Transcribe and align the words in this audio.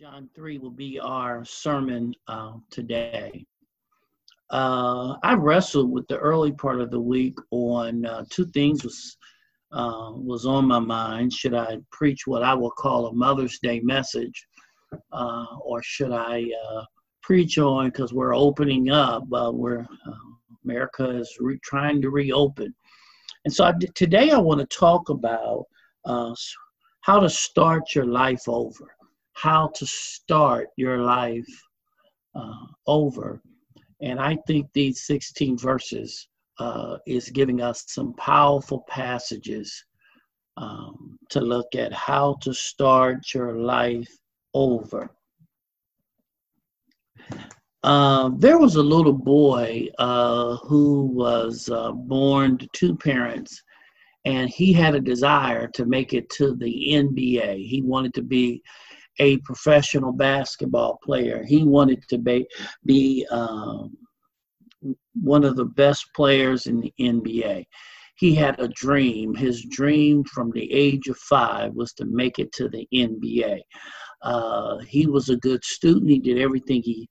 John 0.00 0.30
3 0.34 0.56
will 0.56 0.70
be 0.70 0.98
our 0.98 1.44
sermon 1.44 2.14
uh, 2.26 2.52
today. 2.70 3.44
Uh, 4.48 5.16
I 5.22 5.34
wrestled 5.34 5.90
with 5.90 6.08
the 6.08 6.16
early 6.16 6.52
part 6.52 6.80
of 6.80 6.90
the 6.90 6.98
week 6.98 7.36
on 7.50 8.06
uh, 8.06 8.24
two 8.30 8.46
things 8.46 8.82
was 8.82 9.18
uh, 9.72 10.12
was 10.14 10.46
on 10.46 10.66
my 10.66 10.78
mind. 10.78 11.34
Should 11.34 11.52
I 11.52 11.80
preach 11.92 12.26
what 12.26 12.42
I 12.42 12.54
will 12.54 12.70
call 12.70 13.08
a 13.08 13.12
Mother's 13.12 13.58
Day 13.58 13.80
message, 13.80 14.46
uh, 15.12 15.44
or 15.62 15.82
should 15.82 16.12
I 16.12 16.50
uh, 16.70 16.84
preach 17.22 17.58
on 17.58 17.90
because 17.90 18.14
we're 18.14 18.34
opening 18.34 18.88
up? 18.88 19.24
we're 19.28 19.86
America 20.64 21.10
is 21.10 21.36
re- 21.40 21.60
trying 21.62 22.00
to 22.00 22.08
reopen, 22.08 22.74
and 23.44 23.52
so 23.52 23.64
I, 23.64 23.74
today 23.94 24.30
I 24.30 24.38
want 24.38 24.60
to 24.60 24.76
talk 24.78 25.10
about 25.10 25.66
how 26.06 27.20
to 27.20 27.28
start 27.28 27.94
your 27.94 28.06
life 28.06 28.48
over 28.48 28.88
how 29.40 29.68
to 29.74 29.86
start 29.86 30.68
your 30.76 30.98
life 30.98 31.48
uh, 32.34 32.66
over. 32.86 33.40
And 34.02 34.20
I 34.20 34.36
think 34.46 34.66
these 34.72 35.06
16 35.06 35.56
verses 35.56 36.28
uh, 36.58 36.98
is 37.06 37.30
giving 37.30 37.62
us 37.62 37.84
some 37.88 38.12
powerful 38.14 38.84
passages 38.88 39.84
um, 40.56 41.18
to 41.30 41.40
look 41.40 41.74
at 41.74 41.92
how 41.92 42.36
to 42.42 42.52
start 42.52 43.32
your 43.32 43.56
life 43.56 44.12
over. 44.52 45.10
Uh, 47.82 48.30
there 48.36 48.58
was 48.58 48.76
a 48.76 48.82
little 48.82 49.12
boy 49.12 49.88
uh, 49.98 50.56
who 50.56 51.06
was 51.06 51.70
uh, 51.70 51.92
born 51.92 52.58
to 52.58 52.68
two 52.74 52.94
parents, 52.94 53.62
and 54.26 54.50
he 54.50 54.70
had 54.70 54.94
a 54.94 55.00
desire 55.00 55.66
to 55.68 55.86
make 55.86 56.12
it 56.12 56.28
to 56.28 56.54
the 56.54 56.88
NBA. 56.90 57.66
He 57.66 57.80
wanted 57.80 58.12
to 58.14 58.22
be 58.22 58.62
a 59.18 59.38
professional 59.38 60.12
basketball 60.12 60.98
player. 61.02 61.44
He 61.44 61.64
wanted 61.64 62.02
to 62.08 62.18
be, 62.18 62.46
be 62.84 63.26
um, 63.30 63.96
one 65.14 65.44
of 65.44 65.56
the 65.56 65.64
best 65.64 66.06
players 66.14 66.66
in 66.66 66.80
the 66.80 66.92
NBA. 67.00 67.66
He 68.16 68.34
had 68.34 68.60
a 68.60 68.68
dream. 68.68 69.34
His 69.34 69.64
dream 69.70 70.24
from 70.24 70.50
the 70.50 70.70
age 70.72 71.08
of 71.08 71.16
five 71.16 71.72
was 71.72 71.92
to 71.94 72.04
make 72.04 72.38
it 72.38 72.52
to 72.52 72.68
the 72.68 72.86
NBA. 72.92 73.60
Uh, 74.22 74.78
he 74.80 75.06
was 75.06 75.28
a 75.28 75.36
good 75.36 75.64
student. 75.64 76.10
He 76.10 76.18
did 76.18 76.38
everything 76.38 76.82
he 76.82 77.08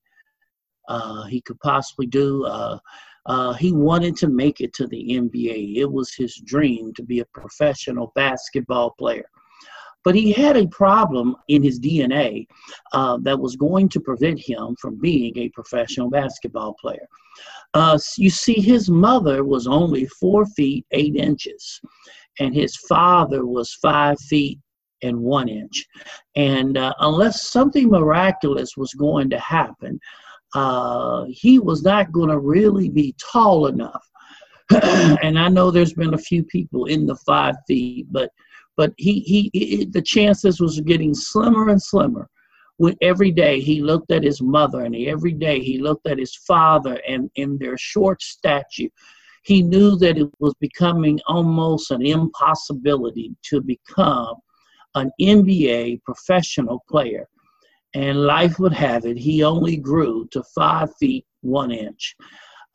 uh, 0.88 1.23
he 1.25 1.41
could 1.41 1.59
possibly 1.59 2.08
do. 2.08 2.45
Uh, 2.45 2.78
uh 3.25 3.53
he 3.53 3.72
wanted 3.72 4.16
to 4.17 4.28
make 4.28 4.59
it 4.59 4.73
to 4.73 4.88
the 4.88 5.03
NBA. 5.11 5.78
It 5.78 5.91
was 5.91 6.13
his 6.13 6.36
dream 6.45 6.94
to 6.95 7.03
be 7.03 7.19
a 7.19 7.25
professional 7.34 8.11
basketball 8.16 8.91
player. 8.97 9.30
But 10.03 10.16
he 10.16 10.31
had 10.31 10.55
a 10.55 10.67
problem 10.67 11.36
in 11.50 11.61
his 11.61 11.80
DNA 11.80 12.47
uh, 12.94 13.17
that 13.22 13.39
was 13.39 13.55
going 13.55 13.89
to 13.89 14.00
prevent 14.00 14.39
him 14.39 14.75
from 14.80 15.00
being 15.00 15.38
a 15.38 15.50
professional 15.50 16.09
basketball 16.09 16.75
player. 16.80 17.08
Uh, 17.73 18.00
you 18.17 18.30
see, 18.30 18.59
his 18.59 18.89
mother 18.89 19.44
was 19.44 19.67
only 19.67 20.06
four 20.19 20.45
feet 20.45 20.86
eight 20.91 21.16
inches, 21.16 21.81
and 22.39 22.56
his 22.56 22.75
father 22.88 23.45
was 23.45 23.73
five 23.81 24.19
feet 24.22 24.59
and 25.02 25.17
one 25.17 25.50
inch. 25.50 25.86
And 26.36 26.78
uh, 26.78 26.94
unless 27.00 27.50
something 27.50 27.89
miraculous 27.89 28.75
was 28.75 28.94
going 28.94 29.30
to 29.30 29.39
happen, 29.39 30.00
uh, 30.56 31.25
he 31.30 31.59
was 31.59 31.84
not 31.84 32.11
going 32.11 32.30
to 32.30 32.39
really 32.39 32.89
be 32.89 33.16
tall 33.19 33.67
enough. 33.67 34.06
and 35.23 35.38
I 35.38 35.50
know 35.50 35.72
there's 35.72 35.94
been 35.94 36.13
a 36.13 36.17
few 36.17 36.44
people 36.44 36.86
in 36.86 37.06
the 37.06 37.16
five 37.17 37.56
feet, 37.67 38.08
but 38.11 38.31
but 38.80 38.94
he, 38.95 39.19
he, 39.19 39.52
he 39.52 39.83
the 39.83 40.02
chances 40.02 40.61
was 40.61 40.80
getting 40.80 41.13
slimmer 41.13 41.67
and 41.67 41.83
slimmer. 41.83 42.30
When 42.77 42.95
every 43.02 43.30
day 43.30 43.59
he 43.59 43.81
looked 43.81 44.09
at 44.09 44.23
his 44.23 44.41
mother 44.41 44.85
and 44.85 44.95
every 44.95 45.33
day 45.33 45.59
he 45.59 45.80
looked 45.80 46.08
at 46.08 46.17
his 46.17 46.33
father 46.33 46.97
and 47.05 47.30
in 47.35 47.57
their 47.57 47.77
short 47.77 48.22
stature, 48.22 48.88
he 49.44 49.61
knew 49.61 49.97
that 49.97 50.17
it 50.17 50.29
was 50.40 50.53
becoming 50.62 51.19
almost 51.28 51.91
an 51.91 52.06
impossibility 52.06 53.35
to 53.50 53.59
become 53.59 54.35
an 54.96 55.11
NBA 55.19 56.01
professional 56.03 56.81
player. 56.88 57.28
And 57.94 58.23
life 58.23 58.59
would 58.59 58.72
have 58.72 59.03
it, 59.03 59.17
he 59.17 59.44
only 59.44 59.75
grew 59.75 60.25
to 60.31 60.41
five 60.56 60.96
feet 60.96 61.25
one 61.41 61.72
inch. 61.72 62.16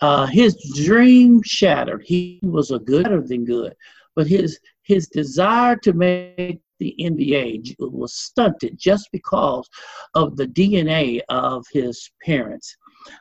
Uh, 0.02 0.26
his 0.26 0.54
dream 0.76 1.40
shattered. 1.42 2.02
He 2.04 2.40
was 2.42 2.72
a 2.72 2.78
good, 2.78 3.04
better 3.04 3.22
than 3.22 3.46
good, 3.46 3.72
but 4.14 4.26
his 4.26 4.58
his 4.84 5.08
desire 5.08 5.76
to 5.76 5.92
make 5.92 6.60
the 6.80 6.94
NBA 7.00 7.76
was 7.78 8.14
stunted 8.14 8.76
just 8.78 9.08
because 9.12 9.68
of 10.14 10.36
the 10.36 10.46
DNA 10.46 11.20
of 11.28 11.64
his 11.72 12.10
parents 12.24 12.76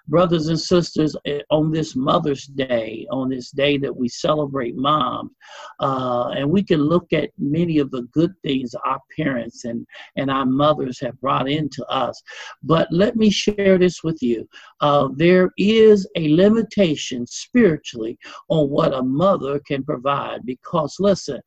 brothers 0.07 0.47
and 0.47 0.59
sisters, 0.59 1.16
eh, 1.25 1.41
on 1.49 1.71
this 1.71 1.95
Mother's 1.95 2.45
Day, 2.45 3.07
on 3.11 3.29
this 3.29 3.51
day 3.51 3.77
that 3.77 3.95
we 3.95 4.07
celebrate 4.07 4.75
moms, 4.75 5.31
uh, 5.79 6.29
and 6.35 6.49
we 6.49 6.63
can 6.63 6.81
look 6.81 7.11
at 7.13 7.31
many 7.38 7.79
of 7.79 7.91
the 7.91 8.03
good 8.11 8.33
things 8.44 8.75
our 8.85 8.99
parents 9.16 9.66
and, 9.66 9.85
and 10.17 10.29
our 10.29 10.45
mothers 10.45 10.99
have 10.99 11.19
brought 11.21 11.49
into 11.49 11.85
us. 11.88 12.21
But 12.63 12.88
let 12.91 13.16
me 13.16 13.29
share 13.29 13.77
this 13.77 14.03
with 14.03 14.21
you. 14.21 14.47
Uh, 14.81 15.09
there 15.16 15.51
is 15.57 16.07
a 16.15 16.33
limitation 16.35 17.25
spiritually 17.27 18.17
on 18.50 18.69
what 18.69 18.94
a 18.94 19.03
mother 19.03 19.59
can 19.59 19.83
provide 19.83 20.45
because, 20.45 20.95
listen, 21.00 21.41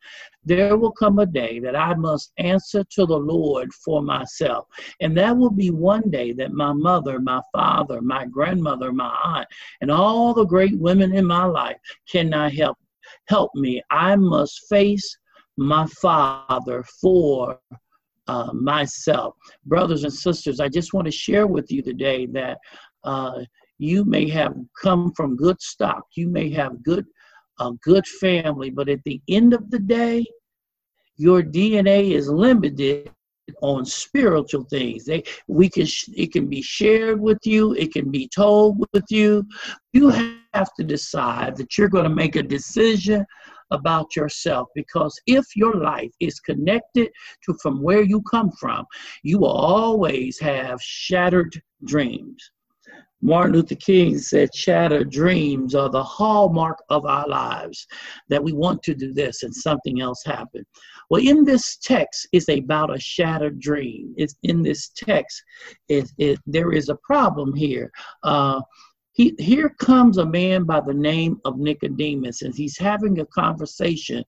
there 0.47 0.77
will 0.77 0.93
come 0.93 1.19
a 1.19 1.27
day 1.27 1.59
that 1.59 1.77
I 1.77 1.95
must 1.95 2.33
answer 2.39 2.85
to 2.85 3.05
the 3.05 3.19
Lord 3.19 3.73
for 3.75 4.01
myself. 4.01 4.67
And 5.01 5.17
that 5.19 5.37
will 5.37 5.51
be 5.51 5.71
one 5.71 6.09
day 6.09 6.33
that 6.35 6.53
my 6.53 6.73
mother, 6.73 7.19
my 7.19 7.41
father, 7.53 8.01
my 8.01 8.25
grandmother, 8.27 8.93
my 8.93 9.15
aunt, 9.25 9.49
and 9.81 9.91
all 9.91 10.33
the 10.33 10.47
great 10.47 10.79
women 10.79 11.15
in 11.15 11.27
my 11.27 11.45
life 11.45 11.77
cannot 12.09 12.53
help 12.53 12.79
help 13.29 13.51
me. 13.55 13.83
I 13.91 14.17
must 14.17 14.69
face 14.69 15.17
my 15.57 15.87
father 16.01 16.85
for 17.01 17.61
uh, 18.29 18.53
myself. 18.53 19.35
Brothers 19.65 20.05
and 20.05 20.13
sisters, 20.13 20.61
I 20.61 20.69
just 20.69 20.93
want 20.93 21.07
to 21.07 21.13
share 21.13 21.47
with 21.47 21.71
you 21.71 21.83
today 21.83 22.27
that 22.27 22.59
uh, 23.05 23.41
you 23.79 24.05
may 24.05 24.29
have 24.29 24.55
come 24.81 25.13
from 25.13 25.37
good 25.37 25.61
stock. 25.61 26.05
You 26.17 26.29
may 26.29 26.51
have 26.51 26.83
good 26.83 27.07
a 27.59 27.73
good 27.83 28.07
family, 28.07 28.71
but 28.71 28.89
at 28.89 29.03
the 29.05 29.21
end 29.29 29.55
of 29.55 29.71
the 29.71 29.79
day, 29.79 30.25
your 31.17 31.43
DNA 31.43 32.13
is 32.13 32.29
limited 32.29 33.11
on 33.63 33.85
spiritual 33.85 34.65
things. 34.65 35.05
They 35.05 35.23
we 35.49 35.69
can 35.69 35.87
it 36.15 36.33
can 36.33 36.49
be 36.49 36.63
shared 36.63 37.21
with 37.21 37.39
you, 37.45 37.73
it 37.75 37.93
can 37.93 38.11
be 38.11 38.29
told 38.29 38.85
with 38.93 39.05
you. 39.09 39.47
You 39.93 40.11
have 40.53 40.75
to 40.75 40.85
decide 40.85 41.57
that 41.57 41.79
you're 41.79 41.89
going 41.89 42.05
to 42.05 42.11
make 42.11 42.37
a 42.37 42.43
decision 42.43 43.25
about 43.71 44.15
yourself 44.15 44.69
because 44.75 45.19
if 45.27 45.45
your 45.57 45.75
life 45.75 46.13
is 46.21 46.39
connected 46.41 47.11
to 47.45 47.55
from 47.63 47.83
where 47.83 48.03
you 48.03 48.23
come 48.23 48.51
from, 48.53 48.85
you 49.23 49.39
will 49.39 49.49
always 49.49 50.39
have 50.39 50.81
shattered 50.81 51.61
dreams. 51.85 52.51
Martin 53.27 53.55
Luther 53.55 53.75
King 53.75 54.19
said, 54.19 54.55
Shattered 54.55 55.11
dreams 55.11 55.75
are 55.75 55.89
the 55.89 56.03
hallmark 56.03 56.79
of 56.91 57.07
our 57.07 57.27
lives, 57.27 57.85
that 58.29 58.43
we 58.43 58.53
want 58.53 58.85
to 58.85 58.95
do 58.95 59.13
this 59.13 59.43
and 59.43 59.53
something 59.53 60.01
else 60.01 60.23
happened. 60.25 60.65
Well, 61.11 61.21
in 61.21 61.45
this 61.45 61.77
text, 61.79 62.29
it's 62.31 62.49
about 62.49 62.95
a 62.95 63.01
shattered 63.01 63.59
dream. 63.59 64.15
It's 64.17 64.37
in 64.45 64.63
this 64.63 64.91
text, 64.91 65.43
it, 65.89 66.09
it, 66.19 66.39
there 66.47 66.73
is 66.73 66.89
a 66.89 66.95
problem 67.03 67.53
here. 67.53 67.91
Uh, 68.23 68.61
he, 69.15 69.35
here 69.41 69.71
comes 69.81 70.19
a 70.19 70.27
man 70.27 70.63
by 70.63 70.81
the 70.81 70.95
name 70.95 71.41
of 71.45 71.59
Nicodemus, 71.59 72.43
and 72.43 72.55
he's 72.55 72.79
having 72.79 73.19
a 73.19 73.27
conversation 73.27 74.23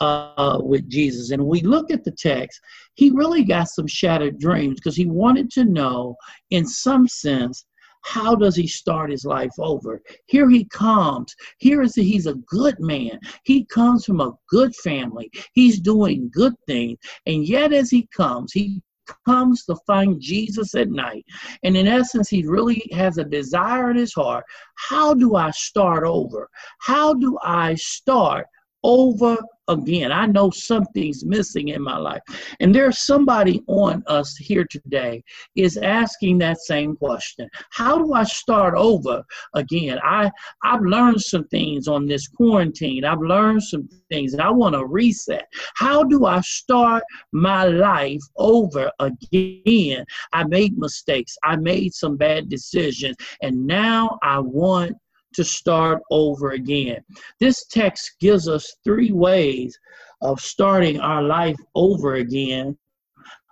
uh, 0.00 0.58
with 0.60 0.88
Jesus. 0.88 1.30
And 1.30 1.46
we 1.46 1.60
look 1.60 1.92
at 1.92 2.02
the 2.02 2.10
text, 2.10 2.60
he 2.94 3.12
really 3.12 3.44
got 3.44 3.68
some 3.68 3.86
shattered 3.86 4.40
dreams 4.40 4.80
because 4.80 4.96
he 4.96 5.06
wanted 5.06 5.48
to 5.52 5.64
know, 5.64 6.16
in 6.50 6.66
some 6.66 7.06
sense, 7.06 7.66
how 8.02 8.34
does 8.34 8.56
he 8.56 8.66
start 8.66 9.10
his 9.10 9.24
life 9.24 9.52
over? 9.58 10.02
Here 10.26 10.48
he 10.48 10.64
comes. 10.66 11.34
Here 11.58 11.82
is 11.82 11.94
he's 11.94 12.26
a 12.26 12.34
good 12.46 12.78
man. 12.78 13.18
He 13.44 13.64
comes 13.66 14.04
from 14.04 14.20
a 14.20 14.32
good 14.48 14.74
family. 14.76 15.30
He's 15.54 15.80
doing 15.80 16.30
good 16.32 16.54
things. 16.66 16.98
And 17.26 17.46
yet 17.46 17.72
as 17.72 17.90
he 17.90 18.08
comes, 18.14 18.52
he 18.52 18.82
comes 19.26 19.64
to 19.64 19.76
find 19.86 20.20
Jesus 20.20 20.74
at 20.74 20.90
night. 20.90 21.24
And 21.62 21.76
in 21.76 21.86
essence, 21.86 22.28
he 22.28 22.46
really 22.46 22.88
has 22.92 23.18
a 23.18 23.24
desire 23.24 23.90
in 23.90 23.96
his 23.96 24.14
heart. 24.14 24.44
How 24.76 25.14
do 25.14 25.36
I 25.36 25.50
start 25.50 26.04
over? 26.04 26.48
How 26.80 27.14
do 27.14 27.38
I 27.42 27.74
start 27.74 28.46
over 28.84 29.38
again. 29.68 30.10
I 30.12 30.26
know 30.26 30.50
something's 30.50 31.24
missing 31.24 31.68
in 31.68 31.82
my 31.82 31.96
life. 31.96 32.22
And 32.60 32.74
there's 32.74 32.98
somebody 32.98 33.62
on 33.66 34.02
us 34.06 34.36
here 34.36 34.64
today 34.64 35.22
is 35.56 35.76
asking 35.76 36.38
that 36.38 36.58
same 36.58 36.96
question. 36.96 37.48
How 37.70 37.98
do 37.98 38.12
I 38.12 38.24
start 38.24 38.74
over 38.76 39.22
again? 39.54 39.98
I 40.02 40.30
I've 40.62 40.82
learned 40.82 41.20
some 41.20 41.44
things 41.48 41.88
on 41.88 42.06
this 42.06 42.28
quarantine. 42.28 43.04
I've 43.04 43.20
learned 43.20 43.62
some 43.62 43.88
things. 44.10 44.32
and 44.32 44.42
I 44.42 44.50
want 44.50 44.74
to 44.74 44.84
reset. 44.84 45.46
How 45.74 46.02
do 46.02 46.26
I 46.26 46.40
start 46.40 47.04
my 47.32 47.64
life 47.64 48.22
over 48.36 48.90
again? 48.98 50.04
I 50.32 50.44
made 50.44 50.76
mistakes. 50.76 51.36
I 51.44 51.56
made 51.56 51.94
some 51.94 52.16
bad 52.16 52.48
decisions 52.48 53.16
and 53.42 53.66
now 53.66 54.18
I 54.22 54.38
want 54.40 54.96
to 55.34 55.44
start 55.44 56.02
over 56.10 56.50
again. 56.50 56.98
This 57.40 57.66
text 57.66 58.12
gives 58.20 58.48
us 58.48 58.76
three 58.84 59.12
ways 59.12 59.78
of 60.20 60.40
starting 60.40 61.00
our 61.00 61.22
life 61.22 61.56
over 61.74 62.14
again. 62.14 62.76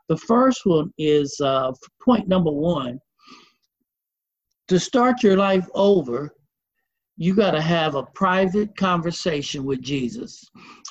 The 0.09 0.17
first 0.17 0.63
one 0.65 0.93
is 0.99 1.41
uh, 1.41 1.73
point 2.03 2.29
number 2.29 2.51
one. 2.51 2.99
To 4.69 4.79
start 4.79 5.23
your 5.23 5.37
life 5.37 5.67
over, 5.75 6.33
you 7.17 7.35
got 7.35 7.51
to 7.51 7.61
have 7.61 7.97
a 7.97 8.05
private 8.15 8.75
conversation 8.77 9.65
with 9.65 9.83
Jesus. 9.83 10.43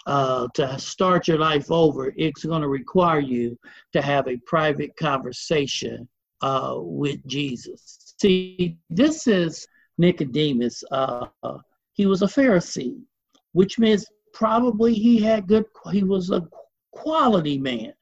Uh, 0.05 0.47
to 0.53 0.77
start 0.77 1.27
your 1.27 1.39
life 1.39 1.71
over, 1.71 2.13
it's 2.17 2.45
going 2.45 2.61
to 2.61 2.67
require 2.67 3.19
you 3.19 3.57
to 3.93 4.01
have 4.01 4.27
a 4.27 4.37
private 4.45 4.95
conversation 4.95 6.07
uh, 6.41 6.75
with 6.77 7.25
Jesus. 7.25 8.13
See, 8.21 8.77
this 8.89 9.27
is 9.27 9.67
Nicodemus, 9.99 10.83
uh, 10.91 11.27
he 11.91 12.05
was 12.05 12.21
a 12.21 12.25
Pharisee, 12.27 12.99
which 13.51 13.77
means 13.77 14.05
probably 14.33 14.93
he 14.93 15.19
had 15.19 15.47
good, 15.47 15.65
he 15.91 16.03
was 16.03 16.31
a 16.31 16.47
quality 16.91 17.59
man. 17.59 17.93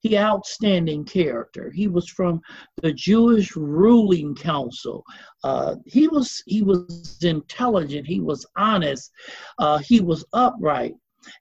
He 0.00 0.16
outstanding 0.16 1.04
character. 1.04 1.72
He 1.72 1.88
was 1.88 2.08
from 2.08 2.40
the 2.82 2.92
Jewish 2.92 3.56
ruling 3.56 4.34
council. 4.36 5.02
Uh, 5.42 5.74
he 5.86 6.06
was 6.06 6.40
he 6.46 6.62
was 6.62 7.18
intelligent. 7.22 8.06
He 8.06 8.20
was 8.20 8.46
honest. 8.56 9.10
Uh, 9.58 9.78
he 9.78 10.00
was 10.00 10.24
upright. 10.32 10.94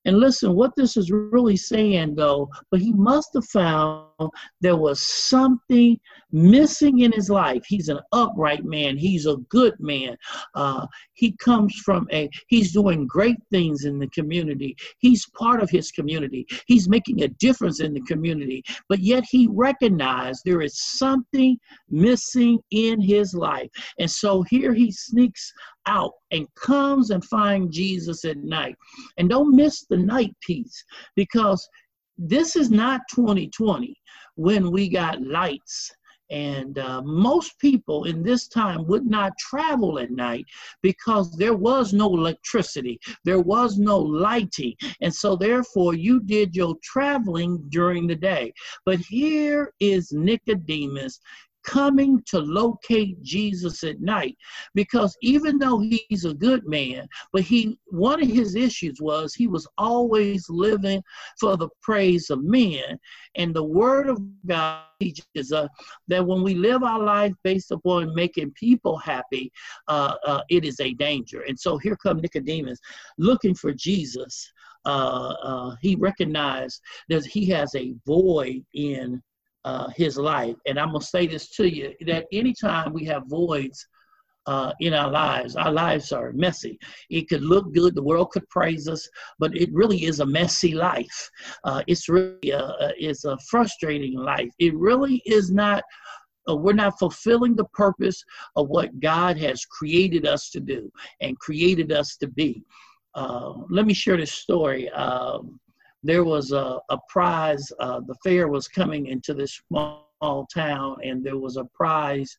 And 0.05 0.19
listen, 0.19 0.53
what 0.53 0.75
this 0.75 0.97
is 0.97 1.11
really 1.11 1.57
saying, 1.57 2.15
though, 2.15 2.49
but 2.71 2.81
he 2.81 2.93
must 2.93 3.29
have 3.35 3.45
found 3.45 4.07
there 4.61 4.75
was 4.75 5.01
something 5.01 5.99
missing 6.31 6.99
in 6.99 7.11
his 7.11 7.29
life. 7.29 7.63
He's 7.67 7.89
an 7.89 7.99
upright 8.11 8.65
man. 8.65 8.97
He's 8.97 9.25
a 9.25 9.37
good 9.49 9.75
man. 9.79 10.17
Uh, 10.55 10.87
he 11.13 11.33
comes 11.37 11.75
from 11.85 12.07
a, 12.11 12.29
he's 12.47 12.73
doing 12.73 13.07
great 13.07 13.37
things 13.51 13.85
in 13.85 13.99
the 13.99 14.09
community. 14.09 14.75
He's 14.99 15.25
part 15.37 15.61
of 15.61 15.69
his 15.69 15.91
community. 15.91 16.45
He's 16.65 16.89
making 16.89 17.23
a 17.23 17.27
difference 17.27 17.79
in 17.79 17.93
the 17.93 18.01
community. 18.01 18.63
But 18.89 18.99
yet 18.99 19.23
he 19.29 19.47
recognized 19.49 20.41
there 20.43 20.61
is 20.61 20.79
something 20.79 21.57
missing 21.89 22.59
in 22.71 22.99
his 22.99 23.33
life. 23.33 23.69
And 23.99 24.09
so 24.09 24.43
here 24.43 24.73
he 24.73 24.91
sneaks 24.91 25.53
out 25.87 26.13
and 26.31 26.47
comes 26.55 27.09
and 27.09 27.23
finds 27.25 27.75
Jesus 27.75 28.25
at 28.25 28.37
night. 28.37 28.75
And 29.17 29.29
don't 29.29 29.55
miss 29.55 29.85
the 29.85 29.97
night 29.97 30.35
piece 30.41 30.83
because 31.15 31.67
this 32.17 32.55
is 32.55 32.69
not 32.69 33.01
2020 33.13 33.95
when 34.35 34.71
we 34.71 34.89
got 34.89 35.21
lights 35.21 35.91
and 36.29 36.77
uh, 36.77 37.01
most 37.03 37.57
people 37.59 38.03
in 38.03 38.21
this 38.21 38.47
time 38.47 38.85
would 38.87 39.05
not 39.05 39.37
travel 39.39 39.99
at 39.99 40.11
night 40.11 40.45
because 40.81 41.31
there 41.37 41.53
was 41.53 41.93
no 41.93 42.07
electricity, 42.15 42.99
there 43.23 43.39
was 43.39 43.77
no 43.77 43.97
lighting. 43.97 44.75
And 45.01 45.13
so, 45.13 45.35
therefore, 45.35 45.93
you 45.93 46.19
did 46.19 46.55
your 46.55 46.75
traveling 46.83 47.63
during 47.69 48.07
the 48.07 48.15
day. 48.15 48.53
But 48.85 48.99
here 48.99 49.73
is 49.79 50.11
Nicodemus 50.11 51.19
coming 51.67 52.23
to 52.25 52.39
locate 52.39 53.21
Jesus 53.21 53.83
at 53.83 53.99
night 53.99 54.37
because 54.73 55.15
even 55.21 55.59
though 55.59 55.79
he's 55.79 56.23
a 56.23 56.33
good 56.33 56.65
man, 56.65 57.07
but 57.33 57.41
he 57.41 57.77
one 57.87 58.23
of 58.23 58.29
his 58.29 58.55
issues 58.55 58.99
was 59.01 59.33
he 59.33 59.47
was 59.47 59.67
always 59.77 60.49
living 60.49 61.03
for 61.39 61.57
the 61.57 61.67
praise 61.81 62.29
of 62.29 62.43
men. 62.43 62.97
And 63.35 63.53
the 63.53 63.63
word 63.63 64.07
of 64.07 64.19
God 64.47 64.83
teaches 64.99 65.51
us 65.51 65.69
that 66.07 66.25
when 66.25 66.41
we 66.41 66.55
live 66.55 66.83
our 66.83 67.03
life 67.03 67.33
based 67.43 67.71
upon 67.71 68.15
making 68.15 68.51
people 68.53 68.97
happy, 68.97 69.51
uh, 69.89 70.15
uh, 70.25 70.41
it 70.49 70.63
is 70.63 70.79
a 70.79 70.93
danger. 70.93 71.41
And 71.41 71.59
so 71.59 71.77
here 71.77 71.97
come 71.97 72.21
Nicodemus 72.21 72.79
looking 73.17 73.53
for 73.53 73.73
Jesus. 73.73 74.51
Uh, 74.85 75.33
uh 75.43 75.75
he 75.81 75.95
recognized 75.95 76.81
that 77.09 77.25
he 77.25 77.45
has 77.47 77.75
a 77.75 77.93
void 78.05 78.63
in 78.73 79.21
uh, 79.67 79.89
his 79.97 80.15
life. 80.17 80.55
And 80.65 80.79
I'm 80.79 80.91
going 80.91 81.01
to 81.01 81.05
say 81.05 81.27
this 81.27 81.49
to 81.57 81.67
you 81.67 81.93
that 82.05 82.25
anytime 82.31 82.93
we 82.93 83.03
have 83.05 83.23
voids 83.27 83.85
uh, 84.45 84.71
in 84.79 84.93
our 84.93 85.11
lives, 85.11 85.57
our 85.57 85.73
lives 85.73 86.13
are 86.13 86.31
messy. 86.31 86.79
It 87.09 87.27
could 87.27 87.41
look 87.41 87.73
good, 87.73 87.93
the 87.93 88.09
world 88.11 88.31
could 88.31 88.47
praise 88.47 88.87
us, 88.87 89.09
but 89.39 89.53
it 89.57 89.69
really 89.73 90.05
is 90.05 90.21
a 90.21 90.25
messy 90.25 90.73
life. 90.73 91.19
Uh, 91.65 91.83
it's 91.85 92.07
really 92.07 92.51
a, 92.51 92.93
it's 92.97 93.25
a 93.25 93.37
frustrating 93.49 94.17
life. 94.17 94.49
It 94.57 94.73
really 94.75 95.21
is 95.25 95.51
not. 95.51 95.83
Uh, 96.49 96.55
we're 96.55 96.71
not 96.71 96.97
fulfilling 96.97 97.57
the 97.57 97.69
purpose 97.73 98.23
of 98.55 98.69
what 98.69 98.97
God 99.01 99.37
has 99.37 99.65
created 99.65 100.25
us 100.25 100.49
to 100.51 100.61
do 100.61 100.89
and 101.19 101.37
created 101.39 101.91
us 101.91 102.15
to 102.21 102.27
be. 102.27 102.63
Uh, 103.15 103.51
let 103.69 103.85
me 103.85 103.93
share 103.93 104.15
this 104.15 104.31
story. 104.31 104.89
Um, 104.91 105.59
there 106.07 106.23
was 106.23 106.53
a, 106.53 106.79
a 106.89 106.97
prize. 107.09 107.69
Uh, 107.81 107.99
the 107.99 108.15
fair 108.23 108.47
was 108.47 108.67
coming 108.69 109.07
into 109.07 109.33
this 109.33 109.61
small 109.67 110.47
town, 110.53 110.95
and 111.03 111.21
there 111.21 111.37
was 111.37 111.57
a 111.57 111.65
prize 111.65 112.37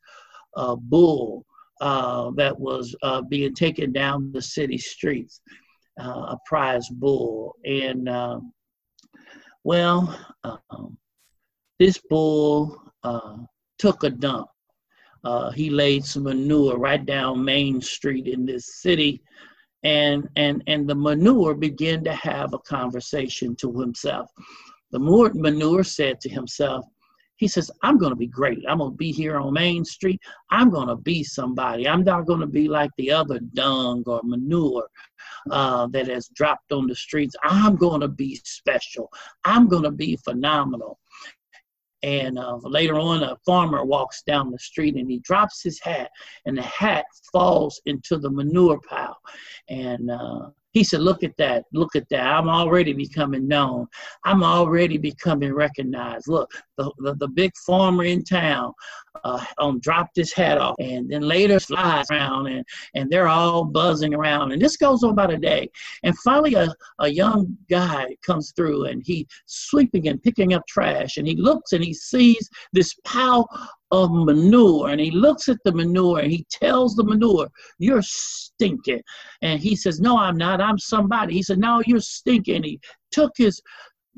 uh, 0.56 0.74
bull 0.74 1.44
uh, 1.82 2.30
that 2.36 2.58
was 2.58 2.96
uh, 3.02 3.20
being 3.20 3.54
taken 3.54 3.92
down 3.92 4.32
the 4.32 4.40
city 4.40 4.78
streets, 4.78 5.42
uh, 6.00 6.34
a 6.34 6.38
prize 6.46 6.88
bull. 6.88 7.56
And 7.66 8.08
um, 8.08 8.54
well, 9.64 10.18
um, 10.44 10.96
this 11.78 12.00
bull 12.08 12.80
uh, 13.04 13.36
took 13.78 14.02
a 14.02 14.10
dump. 14.10 14.48
he 15.54 15.68
laid 15.68 16.06
some 16.06 16.22
manure 16.22 16.78
right 16.78 17.04
down 17.04 17.44
Main 17.44 17.82
Street 17.82 18.26
in 18.26 18.46
this 18.46 18.80
city 18.80 19.20
and 19.84 20.28
and 20.36 20.62
and 20.66 20.88
the 20.88 20.94
manure 20.94 21.54
began 21.54 22.02
to 22.04 22.12
have 22.12 22.54
a 22.54 22.58
conversation 22.58 23.54
to 23.56 23.78
himself. 23.78 24.30
The 24.90 24.98
manure 24.98 25.84
said 25.84 26.20
to 26.20 26.28
himself 26.28 26.84
he 27.38 27.48
says 27.48 27.70
i'm 27.82 27.96
going 27.98 28.10
to 28.10 28.16
be 28.16 28.26
great. 28.26 28.62
I'm 28.68 28.78
going 28.78 28.90
to 28.90 28.96
be 28.96 29.12
here 29.12 29.38
on 29.38 29.54
main 29.54 29.84
street. 29.84 30.20
I'm 30.50 30.70
going 30.70 30.88
to 30.88 30.96
be 30.96 31.24
somebody. 31.24 31.88
I'm 31.88 32.04
not 32.04 32.26
going 32.26 32.40
to 32.40 32.46
be 32.46 32.68
like 32.68 32.90
the 32.98 33.12
other 33.12 33.38
dung 33.54 34.02
or 34.06 34.20
manure 34.24 34.88
uh, 35.50 35.86
that 35.88 36.08
has 36.08 36.28
dropped 36.34 36.72
on 36.72 36.86
the 36.86 36.94
streets. 36.94 37.36
I'm 37.42 37.76
going 37.76 38.00
to 38.00 38.08
be 38.08 38.40
special. 38.44 39.10
I'm 39.44 39.68
going 39.68 39.84
to 39.84 39.90
be 39.90 40.16
phenomenal 40.16 40.98
and 42.02 42.38
uh, 42.38 42.58
later 42.62 42.98
on, 42.98 43.22
a 43.22 43.36
farmer 43.44 43.84
walks 43.84 44.22
down 44.22 44.50
the 44.50 44.58
street 44.58 44.94
and 44.94 45.10
he 45.10 45.18
drops 45.20 45.62
his 45.62 45.80
hat, 45.80 46.10
and 46.46 46.56
the 46.56 46.62
hat 46.62 47.04
falls 47.32 47.80
into 47.86 48.18
the 48.18 48.30
manure 48.30 48.80
pile. 48.88 49.16
And 49.68 50.10
uh, 50.10 50.50
he 50.72 50.84
said, 50.84 51.00
Look 51.00 51.24
at 51.24 51.36
that. 51.38 51.64
Look 51.72 51.96
at 51.96 52.08
that. 52.10 52.24
I'm 52.24 52.48
already 52.48 52.92
becoming 52.92 53.48
known. 53.48 53.86
I'm 54.24 54.44
already 54.44 54.98
becoming 54.98 55.52
recognized. 55.52 56.28
Look, 56.28 56.50
the, 56.78 56.90
the, 56.98 57.14
the 57.16 57.28
big 57.28 57.52
farmer 57.66 58.04
in 58.04 58.24
town 58.24 58.72
uh, 59.24 59.44
um, 59.58 59.80
dropped 59.80 60.16
his 60.16 60.32
hat 60.32 60.58
off 60.58 60.76
and 60.78 61.10
then 61.10 61.22
later 61.22 61.60
flies 61.60 62.06
around 62.10 62.46
and, 62.46 62.64
and 62.94 63.10
they're 63.10 63.28
all 63.28 63.64
buzzing 63.64 64.14
around. 64.14 64.52
And 64.52 64.62
this 64.62 64.76
goes 64.76 65.02
on 65.02 65.10
about 65.10 65.32
a 65.32 65.36
day. 65.36 65.68
And 66.04 66.16
finally, 66.20 66.54
a, 66.54 66.72
a 67.00 67.08
young 67.08 67.56
guy 67.68 68.16
comes 68.24 68.52
through 68.56 68.84
and 68.84 69.02
he's 69.04 69.26
sweeping 69.46 70.08
and 70.08 70.22
picking 70.22 70.54
up 70.54 70.66
trash. 70.66 71.16
And 71.16 71.26
he 71.26 71.36
looks 71.36 71.72
and 71.72 71.84
he 71.84 71.92
sees 71.92 72.48
this 72.72 72.94
pile 73.04 73.48
of 73.90 74.10
manure 74.12 74.90
and 74.90 75.00
he 75.00 75.10
looks 75.10 75.48
at 75.48 75.58
the 75.64 75.72
manure 75.72 76.20
and 76.20 76.30
he 76.30 76.46
tells 76.50 76.94
the 76.94 77.02
manure 77.02 77.48
you're 77.78 78.02
stinking 78.02 79.00
and 79.40 79.60
he 79.60 79.74
says 79.74 79.98
no 79.98 80.18
i'm 80.18 80.36
not 80.36 80.60
i'm 80.60 80.78
somebody 80.78 81.32
he 81.32 81.42
said 81.42 81.58
no 81.58 81.82
you're 81.86 81.98
stinking 81.98 82.62
he 82.62 82.78
took 83.10 83.32
his 83.38 83.62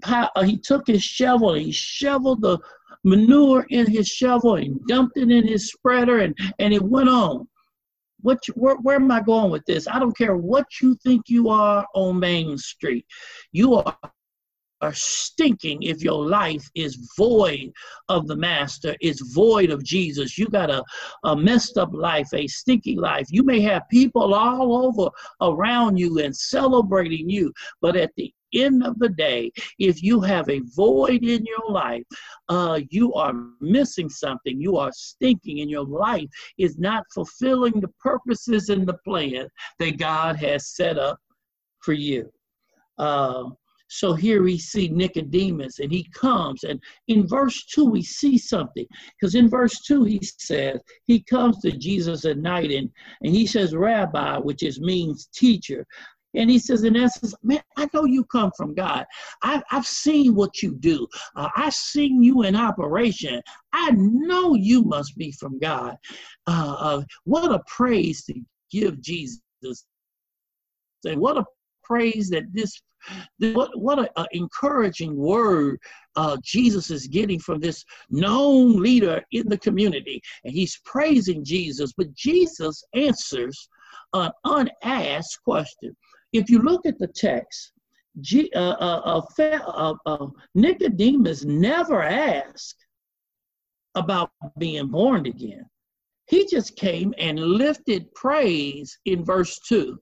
uh, 0.04 0.42
he 0.42 0.56
took 0.56 0.86
his 0.86 1.02
shovel 1.02 1.54
he 1.54 1.72
shoveled 1.72 2.42
the 2.42 2.58
manure 3.04 3.66
in 3.70 3.86
his 3.90 4.08
shovel 4.08 4.56
and 4.56 4.80
dumped 4.86 5.16
it 5.16 5.30
in 5.30 5.46
his 5.46 5.70
spreader 5.70 6.20
and 6.20 6.36
and 6.58 6.74
it 6.74 6.82
went 6.82 7.08
on. 7.08 7.48
What 8.22 8.46
you, 8.46 8.54
where, 8.54 8.76
where 8.76 8.96
am 8.96 9.10
i 9.10 9.22
going 9.22 9.50
with 9.50 9.64
this? 9.64 9.88
I 9.88 9.98
don't 9.98 10.16
care 10.16 10.36
what 10.36 10.66
you 10.82 10.94
think 11.02 11.28
you 11.28 11.48
are 11.48 11.86
on 11.94 12.18
main 12.18 12.58
street. 12.58 13.06
You 13.52 13.76
are 13.76 13.96
are 14.80 14.94
stinking 14.94 15.82
if 15.82 16.02
your 16.02 16.24
life 16.26 16.68
is 16.74 17.10
void 17.16 17.72
of 18.08 18.26
the 18.26 18.36
master 18.36 18.94
is 19.00 19.20
void 19.34 19.70
of 19.70 19.84
jesus 19.84 20.38
you 20.38 20.46
got 20.46 20.70
a, 20.70 20.82
a 21.24 21.36
messed 21.36 21.76
up 21.76 21.90
life 21.92 22.28
a 22.34 22.46
stinky 22.46 22.96
life 22.96 23.26
you 23.30 23.42
may 23.42 23.60
have 23.60 23.82
people 23.90 24.34
all 24.34 24.86
over 24.86 25.10
around 25.40 25.98
you 25.98 26.18
and 26.18 26.34
celebrating 26.34 27.28
you 27.28 27.52
but 27.80 27.96
at 27.96 28.10
the 28.16 28.32
end 28.54 28.84
of 28.84 28.98
the 28.98 29.08
day, 29.08 29.50
if 29.78 30.02
you 30.02 30.20
have 30.20 30.48
a 30.48 30.60
void 30.74 31.22
in 31.22 31.44
your 31.44 31.70
life, 31.70 32.02
uh, 32.48 32.80
you 32.90 33.12
are 33.14 33.34
missing 33.60 34.08
something. 34.08 34.60
You 34.60 34.76
are 34.76 34.92
stinking, 34.92 35.60
and 35.60 35.70
your 35.70 35.84
life 35.84 36.28
is 36.58 36.78
not 36.78 37.04
fulfilling 37.14 37.80
the 37.80 37.90
purposes 38.00 38.68
and 38.68 38.86
the 38.86 38.98
plan 39.04 39.48
that 39.78 39.98
God 39.98 40.36
has 40.36 40.74
set 40.74 40.98
up 40.98 41.18
for 41.80 41.92
you. 41.92 42.30
Uh, 42.98 43.50
so 43.92 44.14
here 44.14 44.44
we 44.44 44.56
see 44.56 44.86
Nicodemus, 44.86 45.80
and 45.80 45.90
he 45.90 46.08
comes, 46.14 46.62
and 46.62 46.80
in 47.08 47.26
verse 47.26 47.64
2, 47.64 47.84
we 47.84 48.04
see 48.04 48.38
something. 48.38 48.86
Because 49.18 49.34
in 49.34 49.48
verse 49.48 49.80
2, 49.80 50.04
he 50.04 50.20
says, 50.38 50.80
he 51.06 51.20
comes 51.24 51.58
to 51.58 51.72
Jesus 51.72 52.24
at 52.24 52.38
night, 52.38 52.70
and, 52.70 52.88
and 53.22 53.34
he 53.34 53.46
says, 53.46 53.74
Rabbi, 53.74 54.38
which 54.38 54.62
is 54.62 54.80
means 54.80 55.28
teacher. 55.34 55.84
And 56.34 56.48
he 56.48 56.60
says, 56.60 56.84
in 56.84 56.94
essence, 56.94 57.34
man, 57.42 57.64
I 57.76 57.88
know 57.92 58.04
you 58.04 58.24
come 58.26 58.52
from 58.56 58.76
God. 58.76 59.06
I've, 59.42 59.64
I've 59.72 59.86
seen 59.86 60.36
what 60.36 60.62
you 60.62 60.76
do. 60.76 61.08
Uh, 61.34 61.48
I've 61.56 61.74
seen 61.74 62.22
you 62.22 62.44
in 62.44 62.54
operation. 62.54 63.42
I 63.72 63.90
know 63.90 64.54
you 64.54 64.84
must 64.84 65.16
be 65.16 65.32
from 65.32 65.58
God. 65.58 65.96
Uh, 66.46 66.76
uh, 66.78 67.02
what 67.24 67.50
a 67.50 67.60
praise 67.66 68.22
to 68.26 68.34
give 68.70 69.00
Jesus. 69.00 69.40
And 71.04 71.20
what 71.20 71.38
a 71.38 71.44
praise 71.90 72.28
that 72.30 72.44
this, 72.52 72.80
what, 73.54 73.70
what 73.76 73.98
an 73.98 74.26
encouraging 74.32 75.16
word 75.16 75.78
uh, 76.16 76.36
Jesus 76.44 76.90
is 76.90 77.06
getting 77.08 77.40
from 77.40 77.60
this 77.60 77.84
known 78.10 78.80
leader 78.80 79.22
in 79.32 79.48
the 79.48 79.58
community. 79.58 80.20
And 80.44 80.52
he's 80.52 80.80
praising 80.84 81.44
Jesus, 81.44 81.92
but 81.96 82.14
Jesus 82.14 82.84
answers 82.94 83.68
an 84.12 84.30
unasked 84.44 85.42
question. 85.44 85.96
If 86.32 86.48
you 86.48 86.60
look 86.60 86.86
at 86.86 86.98
the 86.98 87.08
text, 87.08 87.72
G, 88.20 88.50
uh, 88.54 88.58
uh, 88.58 89.22
uh, 89.38 89.94
uh, 90.06 90.26
Nicodemus 90.54 91.44
never 91.44 92.02
asked 92.02 92.86
about 93.94 94.30
being 94.58 94.88
born 94.88 95.26
again. 95.26 95.66
He 96.26 96.46
just 96.46 96.76
came 96.76 97.12
and 97.18 97.38
lifted 97.40 98.12
praise 98.14 98.96
in 99.04 99.24
verse 99.24 99.58
2. 99.66 99.98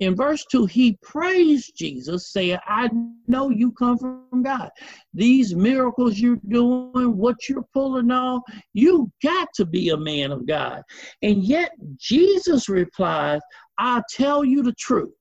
In 0.00 0.16
verse 0.16 0.44
2, 0.50 0.66
he 0.66 0.98
praised 1.02 1.76
Jesus, 1.76 2.32
saying, 2.32 2.58
I 2.66 2.88
know 3.28 3.50
you 3.50 3.70
come 3.72 3.98
from 3.98 4.42
God. 4.42 4.70
These 5.12 5.54
miracles 5.54 6.18
you're 6.18 6.40
doing, 6.48 7.16
what 7.16 7.48
you're 7.48 7.66
pulling 7.74 8.10
off, 8.10 8.42
you 8.72 9.12
got 9.22 9.48
to 9.54 9.66
be 9.66 9.90
a 9.90 9.96
man 9.96 10.32
of 10.32 10.46
God. 10.46 10.82
And 11.22 11.44
yet, 11.44 11.72
Jesus 11.96 12.68
replies, 12.68 13.40
i 13.78 14.02
tell 14.10 14.42
you 14.44 14.62
the 14.62 14.74
truth. 14.74 15.12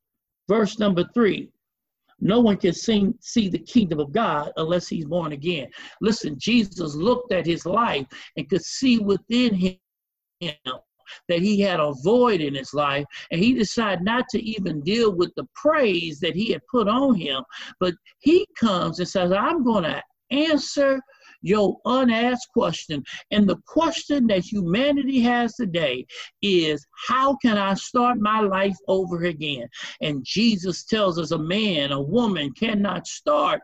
Verse 0.47 0.79
number 0.79 1.05
three 1.13 1.49
no 2.21 2.39
one 2.39 2.57
can 2.57 2.73
sing, 2.73 3.13
see 3.21 3.47
the 3.47 3.59
kingdom 3.59 3.99
of 3.99 4.11
God 4.11 4.51
unless 4.57 4.87
he's 4.87 5.05
born 5.05 5.31
again. 5.31 5.69
Listen, 6.01 6.37
Jesus 6.37 6.95
looked 6.95 7.31
at 7.31 7.45
his 7.45 7.65
life 7.65 8.05
and 8.35 8.49
could 8.49 8.63
see 8.63 8.99
within 8.99 9.53
him 9.53 9.77
that 11.27 11.39
he 11.39 11.59
had 11.59 11.79
a 11.79 11.93
void 12.03 12.41
in 12.41 12.55
his 12.55 12.73
life, 12.73 13.05
and 13.31 13.41
he 13.41 13.53
decided 13.53 14.03
not 14.03 14.25
to 14.29 14.43
even 14.43 14.81
deal 14.81 15.13
with 15.13 15.33
the 15.35 15.47
praise 15.55 16.19
that 16.19 16.35
he 16.35 16.51
had 16.51 16.61
put 16.69 16.87
on 16.87 17.15
him, 17.15 17.43
but 17.79 17.93
he 18.19 18.47
comes 18.57 18.99
and 18.99 19.07
says, 19.07 19.31
I'm 19.31 19.63
going 19.63 19.83
to 19.83 20.01
answer 20.31 20.99
your 21.41 21.77
unasked 21.85 22.51
question. 22.53 23.03
And 23.31 23.47
the 23.47 23.59
question 23.65 24.27
that 24.27 24.43
humanity 24.43 25.21
has 25.21 25.55
today 25.55 26.05
is 26.41 26.85
how 27.07 27.37
can 27.37 27.57
I 27.57 27.73
start 27.75 28.19
my 28.19 28.41
life 28.41 28.75
over 28.87 29.23
again? 29.23 29.67
And 30.01 30.23
Jesus 30.25 30.83
tells 30.83 31.17
us 31.19 31.31
a 31.31 31.37
man, 31.37 31.91
a 31.91 32.01
woman 32.01 32.51
cannot 32.53 33.07
start 33.07 33.61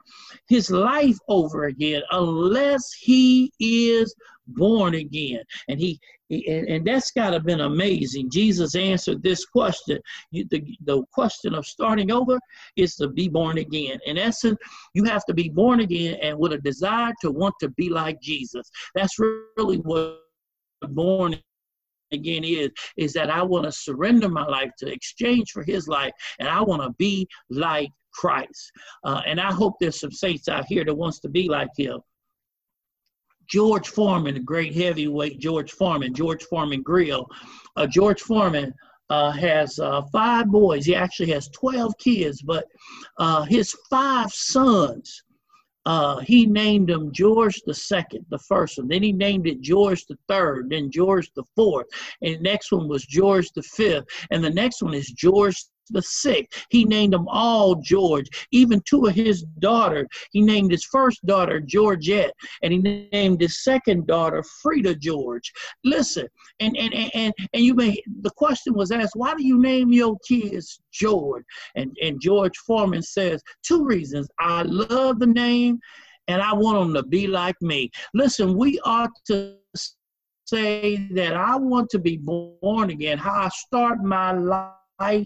his 0.48 0.72
life 0.72 1.18
over 1.28 1.66
again 1.66 2.02
unless 2.12 2.94
he 2.94 3.52
is 3.60 4.16
born 4.48 4.96
again. 4.96 5.42
And 5.70 5.80
he 5.80 6.00
and, 6.30 6.68
and 6.68 6.86
that's 6.86 7.12
got 7.12 7.32
to 7.32 7.40
been 7.40 7.62
amazing. 7.62 8.32
Jesus 8.32 8.76
answered 8.76 9.22
this 9.22 9.46
question. 9.46 10.00
You, 10.32 10.46
the, 10.50 10.64
the 10.84 11.04
question 11.14 11.54
of 11.54 11.66
starting 11.66 12.12
over 12.12 12.40
is 12.76 12.96
to 12.96 13.08
be 13.08 13.30
born 13.30 13.60
again. 13.60 14.00
In 14.06 14.18
essence, 14.18 14.58
you 14.94 15.04
have 15.04 15.26
to 15.26 15.34
be 15.34 15.50
born 15.50 15.82
again 15.82 16.18
and 16.22 16.38
with 16.38 16.54
a 16.54 16.58
desire 16.58 17.14
to 17.22 17.32
want 17.32 17.54
to 17.62 17.70
be 17.70 17.90
like 17.90 18.20
Jesus. 18.22 18.70
That's 18.96 19.20
really 19.20 19.78
what 19.78 20.22
born 20.90 21.40
again 22.12 22.44
is 22.44 22.70
is 22.98 23.14
that 23.14 23.30
I 23.30 23.42
want 23.42 23.66
to 23.66 23.72
surrender 23.72 24.30
my 24.30 24.46
life 24.46 24.72
to 24.80 24.92
exchange 24.92 25.52
for 25.52 25.64
his 25.64 25.88
life 25.88 26.12
and 26.40 26.48
I 26.48 26.62
want 26.62 26.82
to 26.84 26.92
be 26.98 27.28
like 27.50 27.90
Christ. 28.14 28.72
Uh, 29.04 29.22
and 29.26 29.40
I 29.40 29.52
hope 29.52 29.76
there's 29.80 30.00
some 30.00 30.12
saints 30.12 30.48
out 30.48 30.66
here 30.68 30.86
that 30.86 30.96
wants 30.96 31.20
to 31.22 31.30
be 31.30 31.50
like 31.50 31.70
him. 31.78 32.00
George 33.48 33.88
Foreman, 33.88 34.34
the 34.34 34.40
great 34.40 34.74
heavyweight 34.74 35.40
George 35.40 35.72
Foreman, 35.72 36.14
George 36.14 36.44
Foreman 36.44 36.82
Grill. 36.82 37.28
Uh, 37.76 37.88
George 37.88 38.22
Foreman 38.22 38.74
uh, 39.10 39.32
has 39.32 39.80
uh, 39.80 40.02
five 40.12 40.48
boys. 40.48 40.86
He 40.86 40.96
actually 40.96 41.32
has 41.32 41.50
12 41.50 41.98
kids, 41.98 42.42
but 42.42 42.66
uh, 43.20 43.44
his 43.44 43.76
five 43.90 44.32
sons, 44.32 45.24
uh, 45.86 46.18
he 46.20 46.48
named 46.48 46.90
them 46.90 47.12
George 47.12 47.62
the 47.66 47.74
second, 47.74 48.26
the 48.30 48.40
first 48.40 48.80
one. 48.80 48.88
Then 48.88 49.04
he 49.04 49.12
named 49.12 49.46
it 49.46 49.62
George 49.62 50.06
the 50.08 50.18
third, 50.28 50.72
then 50.72 50.90
George 50.90 51.30
the 51.36 51.44
fourth, 51.56 51.86
and 52.24 52.36
the 52.36 52.40
next 52.40 52.72
one 52.72 52.88
was 52.88 53.06
George 53.06 53.52
the 53.52 53.62
fifth, 53.62 54.06
and 54.32 54.44
the 54.44 54.50
next 54.50 54.82
one 54.82 54.96
is 54.96 55.12
George 55.12 55.64
the 55.90 56.02
sick. 56.02 56.52
He 56.70 56.86
named 56.86 57.14
them 57.14 57.28
all 57.28 57.76
George. 57.76 58.28
Even 58.52 58.82
two 58.86 59.06
of 59.06 59.16
his 59.16 59.44
daughters. 59.60 60.08
He 60.32 60.42
named 60.42 60.72
his 60.72 60.86
first 60.86 61.26
daughter 61.26 61.60
Georgette, 61.60 62.34
and 62.64 62.74
he 62.74 62.80
named 62.80 63.42
his 63.42 63.64
second 63.64 64.08
daughter 64.08 64.44
Freeda 64.64 64.98
George. 65.00 65.52
Listen, 65.84 66.28
and 66.60 66.76
and 66.78 66.94
and 66.94 67.34
and 67.54 67.64
you 67.64 67.74
may 67.74 68.02
the 68.22 68.32
question 68.32 68.74
was 68.74 68.92
asked, 68.92 69.16
why 69.16 69.34
do 69.36 69.46
you 69.46 69.60
name 69.60 69.92
your 69.92 70.18
kids 70.28 70.80
George? 70.92 71.44
And 71.76 71.96
and 72.02 72.22
George 72.22 72.58
Foreman 72.66 73.02
says 73.02 73.42
two 73.64 73.86
reasons. 73.86 74.28
I 74.40 74.64
love 74.64 75.20
the 75.20 75.28
name, 75.28 75.80
and 76.28 76.42
I 76.42 76.54
want 76.54 76.80
them 76.80 76.94
to 76.96 77.08
be 77.08 77.28
like 77.28 77.56
me. 77.62 77.90
Listen, 78.14 78.58
we 78.58 78.80
ought 78.84 79.12
to 79.28 79.56
say 80.46 81.08
that 81.12 81.34
I 81.34 81.56
want 81.56 81.90
to 81.92 82.00
be 82.00 82.18
born 82.18 82.90
again. 82.90 83.18
How 83.18 83.34
I 83.34 83.50
start 83.50 84.04
my 84.04 84.32
life 84.32 85.26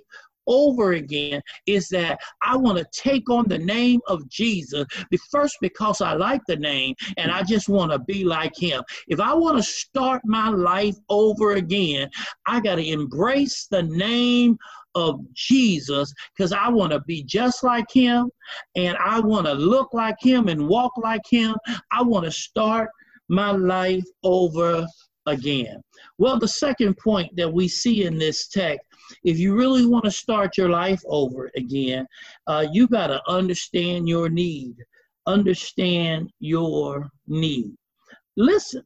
over 0.49 0.93
again 0.93 1.41
is 1.65 1.87
that 1.89 2.19
I 2.41 2.57
want 2.57 2.77
to 2.79 2.85
take 2.91 3.29
on 3.29 3.47
the 3.47 3.57
name 3.57 4.01
of 4.07 4.27
Jesus, 4.27 4.85
first 5.31 5.57
because 5.61 6.01
I 6.01 6.13
like 6.13 6.41
the 6.47 6.55
name 6.55 6.95
and 7.17 7.31
I 7.31 7.43
just 7.43 7.69
want 7.69 7.91
to 7.91 7.99
be 7.99 8.23
like 8.23 8.57
him. 8.57 8.83
If 9.07 9.19
I 9.19 9.33
want 9.33 9.57
to 9.57 9.63
start 9.63 10.21
my 10.25 10.49
life 10.49 10.95
over 11.09 11.53
again, 11.53 12.09
I 12.47 12.59
got 12.59 12.75
to 12.75 12.87
embrace 12.87 13.67
the 13.69 13.83
name 13.83 14.57
of 14.95 15.19
Jesus 15.33 16.11
because 16.35 16.51
I 16.51 16.67
want 16.69 16.91
to 16.91 16.99
be 17.01 17.23
just 17.23 17.63
like 17.63 17.91
him 17.91 18.29
and 18.75 18.97
I 18.97 19.19
want 19.19 19.45
to 19.45 19.53
look 19.53 19.93
like 19.93 20.17
him 20.19 20.47
and 20.47 20.67
walk 20.67 20.93
like 20.97 21.21
him. 21.29 21.55
I 21.91 22.01
want 22.01 22.25
to 22.25 22.31
start 22.31 22.89
my 23.29 23.51
life 23.51 24.05
over 24.23 24.87
again. 25.27 25.81
Well, 26.17 26.39
the 26.39 26.47
second 26.47 26.97
point 26.97 27.35
that 27.35 27.51
we 27.51 27.67
see 27.67 28.05
in 28.05 28.17
this 28.17 28.47
text 28.47 28.85
if 29.23 29.37
you 29.37 29.55
really 29.55 29.85
want 29.85 30.05
to 30.05 30.11
start 30.11 30.57
your 30.57 30.69
life 30.69 31.01
over 31.07 31.51
again, 31.55 32.05
uh, 32.47 32.65
you 32.71 32.87
got 32.87 33.07
to 33.07 33.21
understand 33.27 34.07
your 34.07 34.29
need. 34.29 34.75
Understand 35.27 36.31
your 36.39 37.09
need. 37.27 37.71
Listen, 38.37 38.83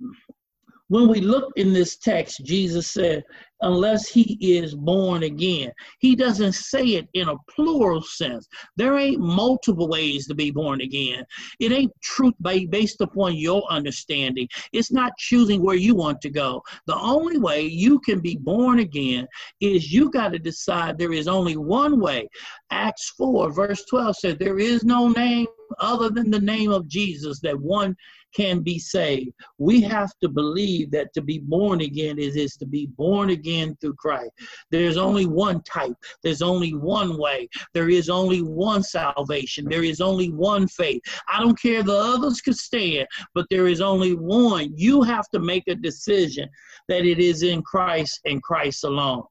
when 0.89 1.07
we 1.07 1.21
look 1.21 1.51
in 1.55 1.73
this 1.73 1.97
text, 1.97 2.43
Jesus 2.43 2.87
said, 2.87 3.23
unless 3.63 4.09
he 4.09 4.37
is 4.41 4.75
born 4.75 5.23
again. 5.23 5.71
He 5.99 6.15
doesn't 6.15 6.53
say 6.53 6.83
it 6.83 7.07
in 7.13 7.29
a 7.29 7.35
plural 7.49 8.01
sense. 8.01 8.47
There 8.75 8.97
ain't 8.97 9.21
multiple 9.21 9.87
ways 9.87 10.27
to 10.27 10.35
be 10.35 10.51
born 10.51 10.81
again. 10.81 11.25
It 11.59 11.71
ain't 11.71 11.91
truth 12.01 12.33
based 12.69 13.01
upon 13.01 13.35
your 13.35 13.63
understanding. 13.71 14.47
It's 14.73 14.91
not 14.91 15.17
choosing 15.17 15.63
where 15.63 15.77
you 15.77 15.95
want 15.95 16.19
to 16.21 16.29
go. 16.29 16.61
The 16.87 16.97
only 16.97 17.39
way 17.39 17.61
you 17.61 17.99
can 17.99 18.19
be 18.19 18.35
born 18.35 18.79
again 18.79 19.27
is 19.61 19.91
you 19.91 20.11
got 20.11 20.33
to 20.33 20.39
decide 20.39 20.97
there 20.97 21.13
is 21.13 21.27
only 21.27 21.55
one 21.55 21.99
way. 21.99 22.27
Acts 22.69 23.13
4, 23.17 23.51
verse 23.53 23.83
12 23.89 24.17
said, 24.17 24.39
There 24.39 24.59
is 24.59 24.83
no 24.83 25.09
name 25.09 25.47
other 25.79 26.09
than 26.09 26.29
the 26.29 26.39
name 26.39 26.71
of 26.71 26.87
Jesus 26.87 27.39
that 27.41 27.59
one 27.59 27.95
can 28.33 28.61
be 28.61 28.79
saved. 28.79 29.31
We 29.57 29.81
have 29.81 30.11
to 30.21 30.29
believe 30.29 30.91
that 30.91 31.13
to 31.13 31.21
be 31.21 31.39
born 31.39 31.81
again 31.81 32.19
is, 32.19 32.35
is 32.35 32.55
to 32.57 32.65
be 32.65 32.87
born 32.87 33.29
again 33.29 33.77
through 33.79 33.95
Christ. 33.95 34.31
There's 34.71 34.97
only 34.97 35.25
one 35.25 35.61
type, 35.63 35.95
there's 36.23 36.41
only 36.41 36.73
one 36.73 37.17
way, 37.17 37.49
there 37.73 37.89
is 37.89 38.09
only 38.09 38.41
one 38.41 38.83
salvation, 38.83 39.65
there 39.69 39.83
is 39.83 40.01
only 40.01 40.31
one 40.31 40.67
faith. 40.67 41.01
I 41.27 41.39
don't 41.39 41.59
care 41.59 41.83
the 41.83 41.95
others 41.95 42.41
could 42.41 42.57
stand, 42.57 43.07
but 43.33 43.45
there 43.49 43.67
is 43.67 43.81
only 43.81 44.15
one. 44.15 44.73
You 44.75 45.01
have 45.03 45.29
to 45.29 45.39
make 45.39 45.67
a 45.67 45.75
decision 45.75 46.49
that 46.87 47.05
it 47.05 47.19
is 47.19 47.43
in 47.43 47.61
Christ 47.61 48.19
and 48.25 48.41
Christ 48.41 48.83
alone. 48.83 49.23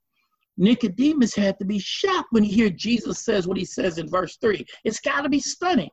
Nicodemus 0.59 1.35
had 1.35 1.59
to 1.59 1.65
be 1.65 1.79
shocked 1.79 2.29
when 2.31 2.43
he 2.43 2.61
heard 2.61 2.77
Jesus 2.77 3.25
says 3.25 3.47
what 3.47 3.57
he 3.57 3.65
says 3.65 3.99
in 3.99 4.09
verse 4.09 4.37
3. 4.37 4.65
It's 4.85 5.01
got 5.01 5.23
to 5.23 5.29
be 5.29 5.41
stunning. 5.41 5.91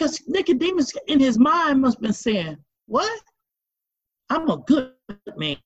Because 0.00 0.22
Nicodemus 0.26 0.94
in 1.08 1.20
his 1.20 1.38
mind 1.38 1.82
must 1.82 1.98
have 1.98 2.02
been 2.02 2.14
saying, 2.14 2.56
What? 2.86 3.20
I'm 4.30 4.48
a 4.48 4.56
good 4.56 4.94
man. 5.36 5.58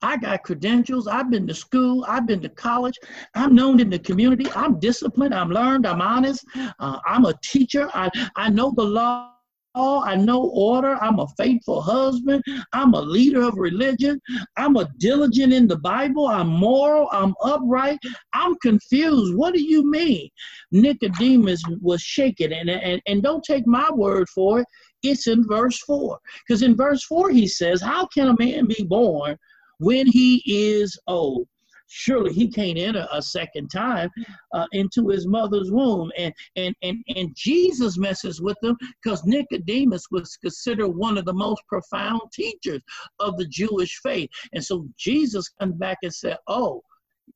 I 0.00 0.16
got 0.16 0.44
credentials. 0.44 1.06
I've 1.06 1.30
been 1.30 1.46
to 1.46 1.54
school. 1.54 2.06
I've 2.08 2.26
been 2.26 2.40
to 2.40 2.48
college. 2.48 2.94
I'm 3.34 3.54
known 3.54 3.80
in 3.80 3.90
the 3.90 3.98
community. 3.98 4.46
I'm 4.54 4.80
disciplined. 4.80 5.34
I'm 5.34 5.50
learned. 5.50 5.86
I'm 5.86 6.00
honest. 6.00 6.42
Uh, 6.78 6.98
I'm 7.04 7.26
a 7.26 7.34
teacher. 7.44 7.90
I, 7.92 8.08
I 8.36 8.48
know 8.48 8.72
the 8.74 8.82
law 8.82 9.34
I 9.74 10.16
know 10.16 10.50
order. 10.54 10.96
I'm 11.00 11.20
a 11.20 11.28
faithful 11.36 11.80
husband. 11.80 12.42
I'm 12.72 12.94
a 12.94 13.00
leader 13.00 13.42
of 13.42 13.54
religion. 13.56 14.20
I'm 14.56 14.76
a 14.76 14.88
diligent 14.98 15.52
in 15.52 15.68
the 15.68 15.78
Bible. 15.78 16.26
I'm 16.26 16.48
moral. 16.48 17.08
I'm 17.12 17.34
upright. 17.44 17.98
I'm 18.32 18.56
confused. 18.56 19.36
What 19.36 19.54
do 19.54 19.62
you 19.62 19.88
mean? 19.88 20.28
Nicodemus 20.72 21.62
was 21.80 22.02
shaken. 22.02 22.52
And, 22.52 22.68
and, 22.70 23.00
and 23.06 23.22
don't 23.22 23.44
take 23.44 23.66
my 23.66 23.88
word 23.92 24.28
for 24.28 24.60
it. 24.60 24.66
It's 25.02 25.26
in 25.26 25.46
verse 25.46 25.78
4. 25.78 26.18
Because 26.46 26.62
in 26.62 26.76
verse 26.76 27.04
4, 27.04 27.30
he 27.30 27.46
says, 27.46 27.80
How 27.80 28.06
can 28.06 28.28
a 28.28 28.36
man 28.38 28.66
be 28.66 28.84
born 28.84 29.36
when 29.78 30.06
he 30.06 30.42
is 30.46 30.98
old? 31.06 31.46
Surely 31.90 32.32
he 32.32 32.48
can't 32.48 32.78
enter 32.78 33.06
a 33.12 33.20
second 33.20 33.68
time 33.68 34.08
uh, 34.54 34.66
into 34.72 35.08
his 35.08 35.26
mother's 35.26 35.70
womb. 35.70 36.10
And 36.16 36.32
and 36.56 36.74
and 36.82 37.04
and 37.14 37.34
Jesus 37.34 37.98
messes 37.98 38.40
with 38.40 38.56
them 38.62 38.76
because 39.02 39.24
Nicodemus 39.24 40.04
was 40.10 40.36
considered 40.36 40.88
one 40.88 41.18
of 41.18 41.24
the 41.24 41.32
most 41.32 41.62
profound 41.68 42.22
teachers 42.32 42.80
of 43.18 43.36
the 43.36 43.46
Jewish 43.46 44.00
faith. 44.02 44.30
And 44.52 44.64
so 44.64 44.86
Jesus 44.96 45.48
comes 45.48 45.74
back 45.74 45.98
and 46.02 46.14
said, 46.14 46.38
"Oh, 46.46 46.82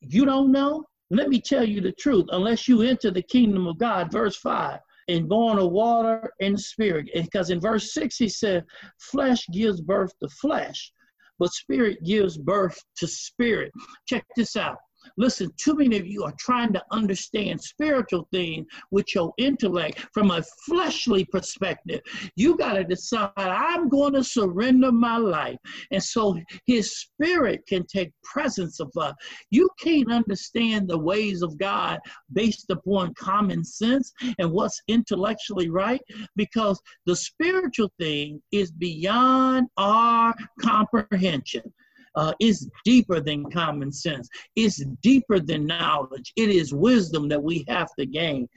you 0.00 0.24
don't 0.24 0.52
know? 0.52 0.84
Let 1.10 1.28
me 1.28 1.40
tell 1.40 1.64
you 1.64 1.80
the 1.80 1.92
truth. 1.92 2.26
Unless 2.30 2.68
you 2.68 2.82
enter 2.82 3.10
the 3.10 3.22
kingdom 3.22 3.66
of 3.66 3.78
God, 3.78 4.10
verse 4.10 4.36
five." 4.36 4.80
and 5.08 5.28
born 5.28 5.58
of 5.58 5.70
water 5.70 6.32
and 6.40 6.58
spirit. 6.58 7.10
Because 7.14 7.50
in 7.50 7.60
verse 7.60 7.92
6 7.92 8.16
he 8.16 8.26
said, 8.26 8.64
flesh 8.98 9.46
gives 9.52 9.82
birth 9.82 10.12
to 10.22 10.28
flesh, 10.28 10.90
but 11.38 11.52
spirit 11.52 11.98
gives 12.04 12.36
birth 12.36 12.78
to 12.98 13.06
spirit. 13.06 13.72
Check 14.06 14.24
this 14.36 14.56
out. 14.56 14.78
Listen, 15.16 15.50
too 15.56 15.74
many 15.74 15.98
of 15.98 16.06
you 16.06 16.24
are 16.24 16.34
trying 16.38 16.72
to 16.72 16.82
understand 16.90 17.60
spiritual 17.60 18.28
things 18.32 18.66
with 18.90 19.14
your 19.14 19.32
intellect 19.38 20.06
from 20.12 20.30
a 20.30 20.42
fleshly 20.66 21.24
perspective. 21.26 22.00
You 22.36 22.56
got 22.56 22.74
to 22.74 22.84
decide, 22.84 23.30
I'm 23.36 23.88
going 23.88 24.14
to 24.14 24.24
surrender 24.24 24.92
my 24.92 25.16
life. 25.16 25.58
And 25.90 26.02
so 26.02 26.38
his 26.66 26.98
spirit 26.98 27.62
can 27.68 27.86
take 27.86 28.12
presence 28.22 28.80
of 28.80 28.90
us. 28.98 29.14
You 29.50 29.68
can't 29.80 30.12
understand 30.12 30.88
the 30.88 30.98
ways 30.98 31.42
of 31.42 31.58
God 31.58 32.00
based 32.32 32.70
upon 32.70 33.14
common 33.14 33.64
sense 33.64 34.12
and 34.38 34.50
what's 34.50 34.80
intellectually 34.88 35.70
right 35.70 36.00
because 36.36 36.80
the 37.06 37.16
spiritual 37.16 37.90
thing 37.98 38.42
is 38.52 38.70
beyond 38.72 39.68
our 39.76 40.34
comprehension 40.60 41.72
uh, 42.16 42.32
is 42.40 42.68
deeper 42.84 43.20
than 43.20 43.50
common 43.50 43.92
sense. 43.92 44.28
It's 44.56 44.84
deeper 45.02 45.40
than 45.40 45.66
knowledge. 45.66 46.32
It 46.36 46.50
is 46.50 46.72
wisdom 46.72 47.28
that 47.28 47.42
we 47.42 47.64
have 47.68 47.88
to 47.98 48.06
gain. 48.06 48.48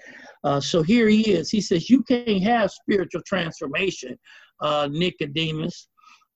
Uh, 0.44 0.60
so 0.60 0.82
here 0.82 1.08
he 1.08 1.32
is. 1.32 1.50
He 1.50 1.62
says, 1.62 1.90
You 1.90 2.04
can't 2.04 2.44
have 2.44 2.72
spiritual 2.72 3.22
transformation, 3.26 4.18
uh, 4.62 4.88
Nicodemus. 4.92 5.88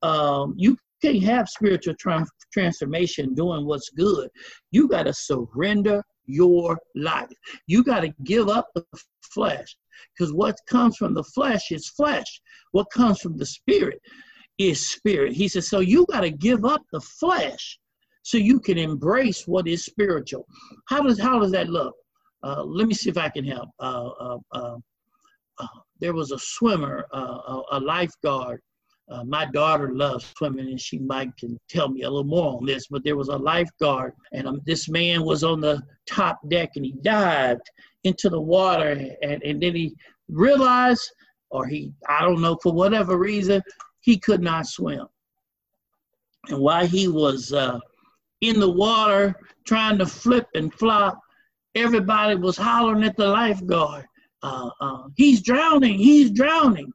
Um, 0.01 0.56
you 0.58 0.78
can't 1.01 1.24
have 1.24 1.48
spiritual 1.50 1.96
tra- 2.00 2.25
transformation 2.51 3.34
doing 3.34 3.66
what's 3.66 3.90
good. 3.90 4.30
You 4.72 4.88
got 4.88 5.04
to 5.04 5.13
surrender 5.13 6.04
your 6.25 6.80
life. 6.96 7.30
You 7.68 7.84
got 7.84 8.01
to 8.01 8.13
give 8.24 8.50
up 8.50 8.68
the 8.74 8.86
flesh 9.34 9.75
because 10.18 10.34
what 10.34 10.58
comes 10.68 10.98
from 10.98 11.13
the 11.13 11.24
flesh 11.24 11.72
is 11.72 11.90
flesh. 11.90 12.42
What 12.72 12.88
comes 12.92 13.20
from 13.20 13.38
the 13.38 13.46
spirit 13.46 14.00
is 14.70 14.89
spirit. 14.89 15.34
He 15.34 15.48
says, 15.48 15.68
so 15.68 15.80
you 15.80 16.06
got 16.12 16.22
to 16.22 16.32
give 16.32 16.65
up 16.65 16.84
the 16.91 17.01
flesh 17.01 17.80
so 18.24 18.38
you 18.38 18.60
can 18.60 18.77
embrace 18.77 19.48
what 19.48 19.68
is 19.68 19.86
spiritual. 19.86 20.46
How 20.88 21.01
does 21.01 21.20
how 21.20 21.39
does 21.39 21.51
that 21.51 21.70
look? 21.70 21.96
Uh, 22.44 22.63
let 22.63 22.88
me 22.88 22.94
see 22.94 23.10
if 23.10 23.18
I 23.18 23.30
can 23.30 23.46
help. 23.46 23.70
Uh, 23.80 24.10
uh, 24.20 24.38
uh, 24.53 24.77
uh 25.60 25.68
there 26.00 26.13
was 26.13 26.32
a 26.32 26.39
swimmer, 26.39 27.06
uh, 27.13 27.62
a 27.72 27.80
lifeguard. 27.80 28.62
my 29.25 29.46
daughter 29.46 29.94
loves 29.94 30.25
swimming, 30.38 30.68
and 30.68 30.82
she 30.82 30.98
might 30.98 31.36
can 31.38 31.60
tell 31.70 31.89
me 31.89 32.01
a 32.01 32.10
little 32.10 32.24
more 32.24 32.58
on 32.58 32.65
this. 32.65 32.88
But 32.89 33.03
there 33.03 33.18
was 33.18 33.30
a 33.30 33.38
lifeguard, 33.38 34.13
and 34.34 34.47
um, 34.47 34.62
this 34.65 34.89
man 34.89 35.24
was 35.24 35.43
on 35.43 35.62
the 35.62 35.82
top 36.08 36.39
deck, 36.50 36.71
and 36.76 36.86
he 36.86 36.93
dived 37.02 37.69
into 38.04 38.30
the 38.30 38.41
water, 38.41 38.91
and, 39.21 39.43
and 39.43 39.62
then 39.62 39.76
he 39.76 39.95
realized, 40.30 41.08
or 41.52 41.67
he 41.67 41.91
I 42.08 42.21
don't 42.21 42.41
know 42.41 42.58
for 42.63 42.74
whatever 42.74 43.17
reason, 43.17 43.62
he 44.02 44.18
could 44.18 44.42
not 44.42 44.68
swim. 44.68 45.08
And 46.50 46.60
while 46.60 46.86
he 46.86 47.08
was 47.08 47.54
uh, 47.54 47.80
in 48.42 48.60
the 48.60 48.70
water 48.70 49.36
trying 49.66 49.98
to 50.00 50.06
flip 50.06 50.48
and 50.56 50.74
flop, 50.74 51.20
everybody 51.76 52.36
was 52.36 52.58
hollering 52.58 53.04
at 53.04 53.16
the 53.16 53.28
lifeguard. 53.28 54.06
Uh, 54.44 54.70
uh, 54.82 55.04
he's 55.16 55.42
drowning, 55.42 55.98
he's 55.98 56.32
drowning. 56.32 56.92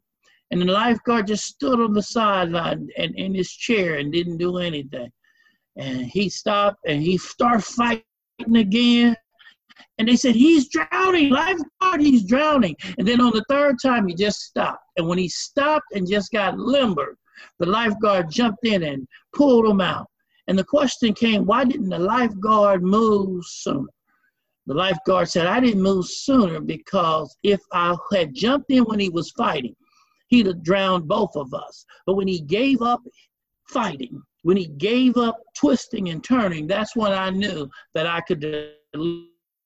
And 0.50 0.62
the 0.62 0.66
lifeguard 0.66 1.26
just 1.28 1.44
stood 1.44 1.80
on 1.80 1.92
the 1.92 2.02
sideline 2.02 2.88
and 2.96 3.14
in 3.16 3.34
his 3.34 3.50
chair 3.50 3.96
and 3.96 4.12
didn't 4.12 4.38
do 4.38 4.58
anything. 4.58 5.10
And 5.76 6.02
he 6.06 6.28
stopped 6.28 6.78
and 6.86 7.02
he 7.02 7.18
started 7.18 7.64
fighting 7.64 8.04
again. 8.56 9.16
And 9.98 10.08
they 10.08 10.16
said, 10.16 10.34
He's 10.34 10.68
drowning, 10.68 11.30
lifeguard, 11.30 12.00
he's 12.00 12.24
drowning. 12.24 12.76
And 12.98 13.06
then 13.06 13.20
on 13.20 13.32
the 13.32 13.44
third 13.48 13.76
time, 13.82 14.06
he 14.06 14.14
just 14.14 14.40
stopped. 14.40 14.84
And 14.96 15.08
when 15.08 15.18
he 15.18 15.28
stopped 15.28 15.86
and 15.94 16.08
just 16.08 16.32
got 16.32 16.58
limber, 16.58 17.16
the 17.58 17.66
lifeguard 17.66 18.30
jumped 18.30 18.64
in 18.64 18.82
and 18.82 19.06
pulled 19.34 19.66
him 19.66 19.80
out. 19.80 20.06
And 20.48 20.58
the 20.58 20.64
question 20.64 21.12
came, 21.12 21.44
why 21.44 21.64
didn't 21.64 21.88
the 21.88 21.98
lifeguard 21.98 22.82
move 22.82 23.44
sooner? 23.44 23.88
The 24.66 24.74
lifeguard 24.74 25.28
said, 25.28 25.46
I 25.46 25.60
didn't 25.60 25.82
move 25.82 26.06
sooner 26.06 26.60
because 26.60 27.36
if 27.42 27.60
I 27.72 27.96
had 28.12 28.34
jumped 28.34 28.70
in 28.70 28.84
when 28.84 28.98
he 28.98 29.08
was 29.08 29.30
fighting, 29.32 29.76
he'd 30.28 30.46
have 30.46 30.62
drowned 30.62 31.06
both 31.06 31.36
of 31.36 31.54
us. 31.54 31.84
But 32.04 32.14
when 32.14 32.26
he 32.26 32.40
gave 32.40 32.82
up 32.82 33.00
fighting, 33.68 34.22
when 34.42 34.56
he 34.56 34.66
gave 34.66 35.16
up 35.16 35.38
twisting 35.56 36.08
and 36.08 36.22
turning, 36.22 36.66
that's 36.66 36.96
when 36.96 37.12
I 37.12 37.30
knew 37.30 37.68
that 37.94 38.06
I 38.06 38.20
could 38.20 38.40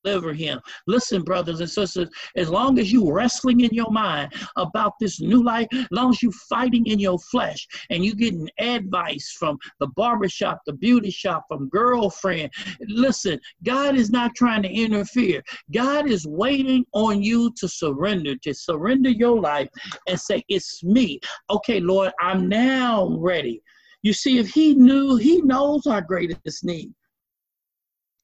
deliver 0.04 0.32
him. 0.32 0.60
Listen, 0.86 1.22
brothers 1.22 1.60
and 1.60 1.70
sisters, 1.70 2.08
as 2.36 2.48
long 2.48 2.78
as 2.78 2.92
you 2.92 3.10
wrestling 3.12 3.60
in 3.60 3.70
your 3.72 3.90
mind 3.90 4.32
about 4.56 4.94
this 5.00 5.20
new 5.20 5.42
life, 5.42 5.66
as 5.72 5.86
long 5.90 6.10
as 6.10 6.22
you 6.22 6.32
fighting 6.48 6.86
in 6.86 6.98
your 6.98 7.18
flesh 7.18 7.66
and 7.90 8.04
you 8.04 8.14
getting 8.14 8.48
advice 8.58 9.34
from 9.38 9.58
the 9.78 9.86
barbershop, 9.88 10.60
the 10.66 10.72
beauty 10.72 11.10
shop, 11.10 11.44
from 11.48 11.68
girlfriend, 11.68 12.50
listen, 12.88 13.40
God 13.64 13.96
is 13.96 14.10
not 14.10 14.34
trying 14.34 14.62
to 14.62 14.70
interfere. 14.70 15.42
God 15.72 16.08
is 16.08 16.26
waiting 16.26 16.84
on 16.92 17.22
you 17.22 17.52
to 17.56 17.68
surrender, 17.68 18.36
to 18.36 18.54
surrender 18.54 19.10
your 19.10 19.40
life 19.40 19.68
and 20.08 20.18
say, 20.18 20.44
it's 20.48 20.82
me. 20.82 21.20
Okay, 21.50 21.80
Lord, 21.80 22.12
I'm 22.20 22.48
now 22.48 23.16
ready. 23.18 23.62
You 24.02 24.14
see, 24.14 24.38
if 24.38 24.48
he 24.48 24.74
knew, 24.74 25.16
he 25.16 25.42
knows 25.42 25.86
our 25.86 26.00
greatest 26.00 26.64
need. 26.64 26.92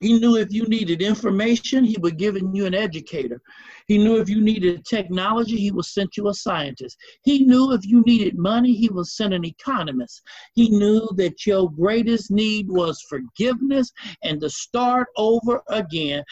He 0.01 0.19
knew 0.19 0.37
if 0.37 0.53
you 0.53 0.65
needed 0.65 1.01
information, 1.01 1.83
he 1.83 1.97
would 2.01 2.19
give 2.19 2.37
you 2.37 2.67
an 2.67 2.75
educator. 2.75 3.41
He 3.87 3.97
knew 3.97 4.21
if 4.21 4.29
you 4.29 4.43
needed 4.43 4.85
technology, 4.85 5.57
he 5.57 5.71
would 5.71 5.87
send 5.87 6.11
you 6.17 6.29
a 6.29 6.35
scientist. 6.35 6.99
He 7.25 7.45
knew 7.45 7.73
if 7.73 7.87
you 7.87 8.03
needed 8.03 8.37
money, 8.37 8.75
he 8.75 8.91
would 8.91 9.07
send 9.07 9.33
an 9.33 9.45
economist. 9.45 10.23
He 10.55 10.69
knew 10.69 11.09
that 11.17 11.47
your 11.47 11.71
greatest 11.71 12.31
need 12.31 12.69
was 12.69 13.01
forgiveness 13.09 13.91
and 14.23 14.41
to 14.43 14.51
start 14.51 15.09
over 15.17 15.63
again. 15.69 16.25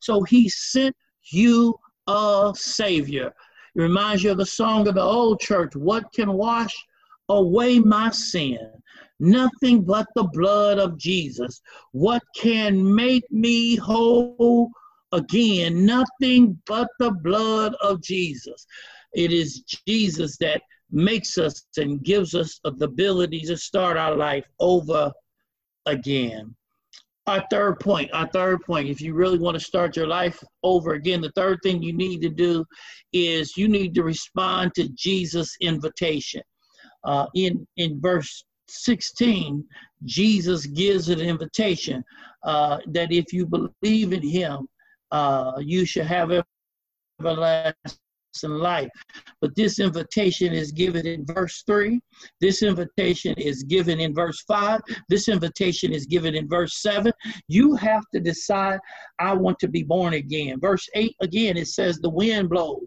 So 0.00 0.22
he 0.22 0.48
sent 0.48 0.94
you 1.32 1.74
a 2.06 2.52
savior. 2.54 3.32
It 3.74 3.80
reminds 3.80 4.22
you 4.22 4.30
of 4.30 4.38
the 4.38 4.46
song 4.46 4.86
of 4.86 4.94
the 4.94 5.02
old 5.02 5.40
church, 5.40 5.74
What 5.74 6.12
can 6.12 6.32
wash 6.32 6.74
away 7.28 7.80
my 7.80 8.10
sin? 8.10 8.58
Nothing 9.20 9.84
but 9.84 10.06
the 10.16 10.24
blood 10.24 10.78
of 10.78 10.98
Jesus. 10.98 11.60
What 11.92 12.22
can 12.34 12.94
make 12.94 13.30
me 13.30 13.76
whole 13.76 14.70
again, 15.12 15.84
nothing 15.84 16.60
but 16.66 16.88
the 16.98 17.10
blood 17.10 17.74
of 17.80 18.02
Jesus. 18.02 18.66
It 19.14 19.32
is 19.32 19.62
Jesus 19.86 20.36
that 20.38 20.62
makes 20.90 21.38
us 21.38 21.66
and 21.76 22.02
gives 22.02 22.34
us 22.34 22.60
the 22.64 22.84
ability 22.84 23.40
to 23.42 23.56
start 23.56 23.96
our 23.96 24.16
life 24.16 24.44
over 24.58 25.12
again. 25.86 26.54
Our 27.26 27.44
third 27.50 27.78
point, 27.80 28.10
our 28.12 28.28
third 28.28 28.62
point, 28.62 28.88
if 28.88 29.00
you 29.00 29.14
really 29.14 29.38
want 29.38 29.54
to 29.54 29.64
start 29.64 29.96
your 29.96 30.06
life 30.06 30.42
over 30.62 30.94
again, 30.94 31.20
the 31.20 31.32
third 31.36 31.58
thing 31.62 31.82
you 31.82 31.92
need 31.92 32.22
to 32.22 32.30
do 32.30 32.64
is 33.12 33.56
you 33.56 33.68
need 33.68 33.94
to 33.94 34.02
respond 34.02 34.74
to 34.74 34.88
Jesus' 34.94 35.54
invitation. 35.60 36.42
Uh, 37.04 37.26
in, 37.34 37.66
in 37.76 38.00
verse 38.00 38.44
16, 38.70 39.64
Jesus 40.04 40.66
gives 40.66 41.08
an 41.08 41.20
invitation 41.20 42.04
uh, 42.44 42.78
that 42.88 43.12
if 43.12 43.32
you 43.32 43.46
believe 43.46 44.12
in 44.12 44.22
him, 44.22 44.68
uh, 45.10 45.52
you 45.58 45.84
shall 45.84 46.06
have 46.06 46.30
everlasting 47.20 47.70
life. 48.42 48.90
But 49.40 49.54
this 49.56 49.78
invitation 49.78 50.52
is 50.52 50.72
given 50.72 51.06
in 51.06 51.26
verse 51.26 51.62
3. 51.66 52.00
This 52.40 52.62
invitation 52.62 53.34
is 53.36 53.62
given 53.64 54.00
in 54.00 54.14
verse 54.14 54.42
5. 54.42 54.80
This 55.08 55.28
invitation 55.28 55.92
is 55.92 56.06
given 56.06 56.34
in 56.34 56.48
verse 56.48 56.80
7. 56.80 57.12
You 57.48 57.74
have 57.76 58.04
to 58.14 58.20
decide, 58.20 58.78
I 59.18 59.34
want 59.34 59.58
to 59.60 59.68
be 59.68 59.82
born 59.82 60.14
again. 60.14 60.60
Verse 60.60 60.88
8 60.94 61.14
again, 61.20 61.56
it 61.56 61.68
says, 61.68 61.98
The 61.98 62.10
wind 62.10 62.48
blows. 62.48 62.86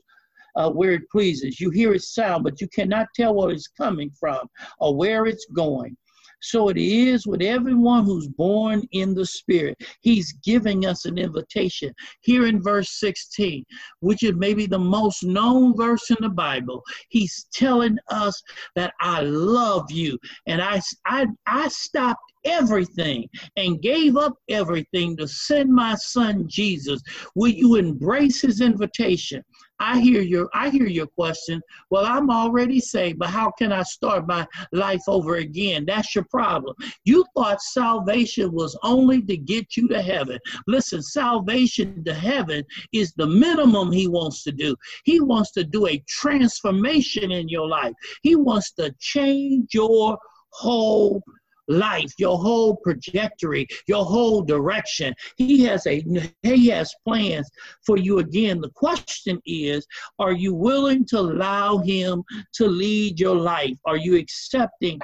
Uh, 0.56 0.70
where 0.70 0.92
it 0.92 1.10
pleases. 1.12 1.60
You 1.60 1.70
hear 1.72 1.94
its 1.94 2.14
sound, 2.14 2.44
but 2.44 2.62
you 2.62 2.68
cannot 2.68 3.08
tell 3.16 3.34
where 3.34 3.50
it's 3.50 3.68
coming 3.68 4.12
from 4.20 4.48
or 4.80 4.96
where 4.96 5.26
it's 5.26 5.48
going. 5.56 5.98
So 6.44 6.68
it 6.68 6.78
is 6.78 7.26
with 7.26 7.42
everyone 7.42 8.04
who's 8.04 8.28
born 8.28 8.84
in 8.92 9.14
the 9.14 9.26
Spirit. 9.26 9.82
He's 10.02 10.34
giving 10.44 10.86
us 10.86 11.06
an 11.06 11.18
invitation 11.18 11.94
here 12.20 12.48
in 12.48 12.62
verse 12.62 13.00
16, 13.00 13.64
which 14.02 14.24
is 14.24 14.34
maybe 14.36 14.66
the 14.66 14.78
most 14.78 15.24
known 15.24 15.76
verse 15.76 16.12
in 16.12 16.18
the 16.20 16.30
Bible. 16.30 16.84
He's 17.08 17.48
telling 17.54 17.98
us 18.10 18.42
that 18.76 18.94
I 19.00 19.22
love 19.22 19.90
you 19.90 20.20
and 20.46 20.62
I, 20.62 20.82
I, 21.06 21.28
I 21.48 21.70
stopped 21.70 22.34
everything 22.44 23.30
and 23.56 23.82
gave 23.82 24.18
up 24.18 24.34
everything 24.50 25.16
to 25.18 25.28
send 25.30 25.72
my 25.72 25.96
son 25.96 26.46
Jesus. 26.50 27.02
Will 27.36 27.52
you 27.52 27.76
embrace 27.76 28.42
his 28.42 28.60
invitation? 28.60 29.42
I 29.84 30.00
hear 30.00 30.22
your 30.22 30.50
I 30.54 30.70
hear 30.70 30.88
your 30.88 31.08
question. 31.08 31.62
Well, 31.90 32.06
I'm 32.06 32.30
already 32.30 32.80
saved, 32.80 33.20
but 33.20 33.30
how 33.30 33.52
can 33.52 33.74
I 33.74 33.84
start 33.84 34.26
my 34.28 34.48
life 34.72 35.02
over 35.10 35.36
again? 35.36 35.84
That's 35.86 36.16
your 36.16 36.24
problem. 36.32 36.74
You 37.04 37.26
thought 37.36 37.62
salvation 37.62 38.54
was 38.54 38.80
only 38.84 39.22
to 39.24 39.36
get 39.36 39.76
you 39.76 39.90
to 39.90 40.02
heaven. 40.02 40.40
Listen, 40.68 41.02
salvation 41.02 42.02
to 42.06 42.14
heaven 42.14 42.64
is 42.94 43.12
the 43.18 43.28
minimum 43.28 43.92
he 43.92 44.08
wants 44.08 44.44
to 44.44 44.54
do. 44.54 44.74
He 45.04 45.20
wants 45.20 45.52
to 45.52 45.66
do 45.66 45.88
a 45.88 46.02
transformation 46.08 47.32
in 47.32 47.50
your 47.50 47.68
life. 47.68 47.94
He 48.22 48.38
wants 48.38 48.72
to 48.76 48.96
change 49.00 49.74
your 49.74 50.18
whole 50.52 51.22
life, 51.68 52.14
your 52.18 52.38
whole 52.38 52.78
trajectory, 52.84 53.68
your 53.88 54.04
whole 54.06 54.42
direction. 54.42 55.14
He 55.38 55.64
has 55.64 55.86
a 55.88 56.04
he 56.42 56.68
has 56.68 56.94
plans 57.06 57.50
for 57.86 57.98
you 57.98 58.20
again. 58.20 58.62
The 58.62 58.70
question 58.70 59.42
is, 59.46 59.86
are 60.20 60.34
you 60.34 60.54
willing 60.54 61.06
to 61.08 61.20
allow 61.20 61.78
him 61.78 62.24
to 62.54 62.68
lead 62.68 63.20
your 63.20 63.36
life? 63.36 63.78
Are 63.86 63.98
you 63.98 64.18
accepting 64.18 65.00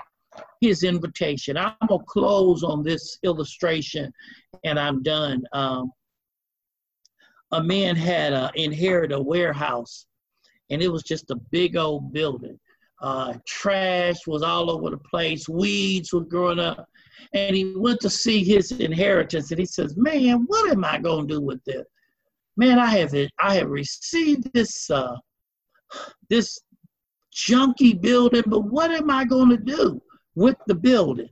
his 0.62 0.84
invitation? 0.84 1.58
I'm 1.58 1.74
gonna 1.88 2.04
close 2.06 2.64
on 2.64 2.84
this 2.84 3.18
illustration 3.24 4.12
and 4.64 4.80
I'm 4.80 5.02
done. 5.04 5.44
Um, 5.54 5.92
a 7.52 7.64
man 7.64 7.96
had 7.96 8.34
uh, 8.34 8.52
inherited 8.56 9.16
a 9.16 9.22
warehouse 9.22 10.06
and 10.70 10.84
it 10.84 10.88
was 10.88 11.02
just 11.02 11.32
a 11.32 11.36
big 11.36 11.76
old 11.76 12.14
building 12.14 12.60
uh, 13.02 13.34
trash 13.46 14.28
was 14.28 14.42
all 14.42 14.70
over 14.70 14.90
the 14.90 14.98
place, 14.98 15.48
weeds 15.48 16.14
were 16.14 16.22
growing 16.22 16.60
up. 16.60 16.88
And 17.34 17.56
he 17.56 17.74
went 17.76 18.00
to 18.02 18.10
see 18.10 18.44
his 18.44 18.72
inheritance 18.72 19.52
and 19.52 19.60
he 19.60 19.66
says, 19.66 19.96
Man, 19.98 20.46
what 20.48 20.72
am 20.72 20.84
I 20.84 21.00
going 21.00 21.28
to 21.28 21.36
do 21.36 21.42
with 21.42 21.64
this? 21.66 21.86
Man, 22.58 22.80
I 22.80 22.98
have 22.98 23.14
I 23.40 23.56
have 23.56 23.70
received 23.70 24.52
this 24.54 24.90
uh, 24.90 25.16
this 26.30 26.60
junky 27.34 28.00
building, 28.00 28.44
but 28.48 28.62
what 28.62 28.92
am 28.92 29.10
I 29.10 29.26
going 29.26 29.50
to 29.50 29.58
do 29.58 30.02
with 30.36 30.58
the 30.68 30.76
building? 30.76 31.30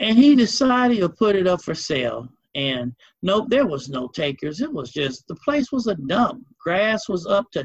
And 0.00 0.16
he 0.16 0.34
decided 0.34 1.00
to 1.00 1.08
put 1.08 1.36
it 1.36 1.46
up 1.46 1.62
for 1.62 1.74
sale. 1.74 2.28
And 2.54 2.94
nope, 3.22 3.46
there 3.48 3.66
was 3.66 3.88
no 3.88 4.08
takers. 4.08 4.60
It 4.60 4.72
was 4.72 4.90
just 4.90 5.26
the 5.26 5.34
place 5.36 5.72
was 5.72 5.86
a 5.86 5.94
dump. 5.94 6.44
Grass 6.58 7.08
was 7.08 7.26
up 7.26 7.50
to 7.52 7.64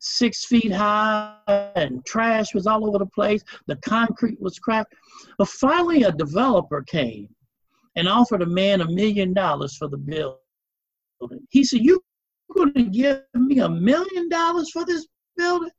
six 0.00 0.44
feet 0.46 0.72
high 0.72 1.36
and 1.76 2.04
trash 2.04 2.54
was 2.54 2.66
all 2.66 2.86
over 2.86 2.98
the 2.98 3.06
place. 3.06 3.42
The 3.66 3.76
concrete 3.76 4.40
was 4.40 4.58
cracked. 4.58 4.94
But 5.38 5.48
finally, 5.48 6.02
a 6.02 6.12
developer 6.12 6.82
came 6.82 7.28
and 7.96 8.08
offered 8.08 8.42
a 8.42 8.46
man 8.46 8.80
a 8.80 8.90
million 8.90 9.32
dollars 9.32 9.76
for 9.76 9.88
the 9.88 9.98
building. 9.98 10.38
He 11.50 11.64
said, 11.64 11.80
You 11.80 12.02
going 12.54 12.72
to 12.74 12.84
give 12.84 13.22
me 13.34 13.60
a 13.60 13.68
million 13.68 14.28
dollars 14.28 14.70
for 14.70 14.84
this 14.84 15.06
building? 15.36 15.70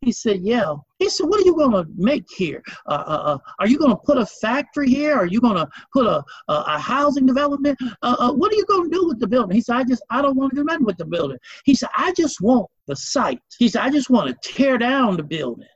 He 0.00 0.12
said, 0.12 0.40
Yeah. 0.42 0.74
He 0.98 1.08
said, 1.10 1.28
What 1.28 1.40
are 1.40 1.44
you 1.44 1.56
going 1.56 1.72
to 1.72 1.86
make 1.96 2.24
here? 2.30 2.62
Uh, 2.86 3.04
uh, 3.06 3.22
uh 3.32 3.38
are 3.58 3.66
you 3.66 3.78
going 3.78 3.90
to 3.90 3.96
put 3.96 4.18
a 4.18 4.26
factory 4.26 4.88
here? 4.88 5.16
Are 5.16 5.26
you 5.26 5.40
going 5.40 5.56
to 5.56 5.68
put 5.92 6.06
a, 6.06 6.22
a, 6.48 6.78
housing 6.78 7.26
development? 7.26 7.78
Uh, 8.02 8.16
uh, 8.18 8.32
what 8.32 8.52
are 8.52 8.56
you 8.56 8.64
going 8.66 8.90
to 8.90 8.96
do 8.96 9.06
with 9.08 9.18
the 9.18 9.26
building? 9.26 9.54
He 9.54 9.60
said, 9.60 9.76
I 9.76 9.84
just, 9.84 10.02
I 10.10 10.22
don't 10.22 10.36
want 10.36 10.50
to 10.50 10.56
do 10.56 10.64
nothing 10.64 10.86
with 10.86 10.98
the 10.98 11.04
building. 11.04 11.38
He 11.64 11.74
said, 11.74 11.88
I 11.96 12.12
just 12.16 12.40
want 12.40 12.68
the 12.86 12.94
site. 12.94 13.40
He 13.58 13.68
said, 13.68 13.82
I 13.82 13.90
just 13.90 14.10
want 14.10 14.28
to 14.28 14.52
tear 14.52 14.78
down 14.78 15.16
the 15.16 15.22
building. 15.22 15.66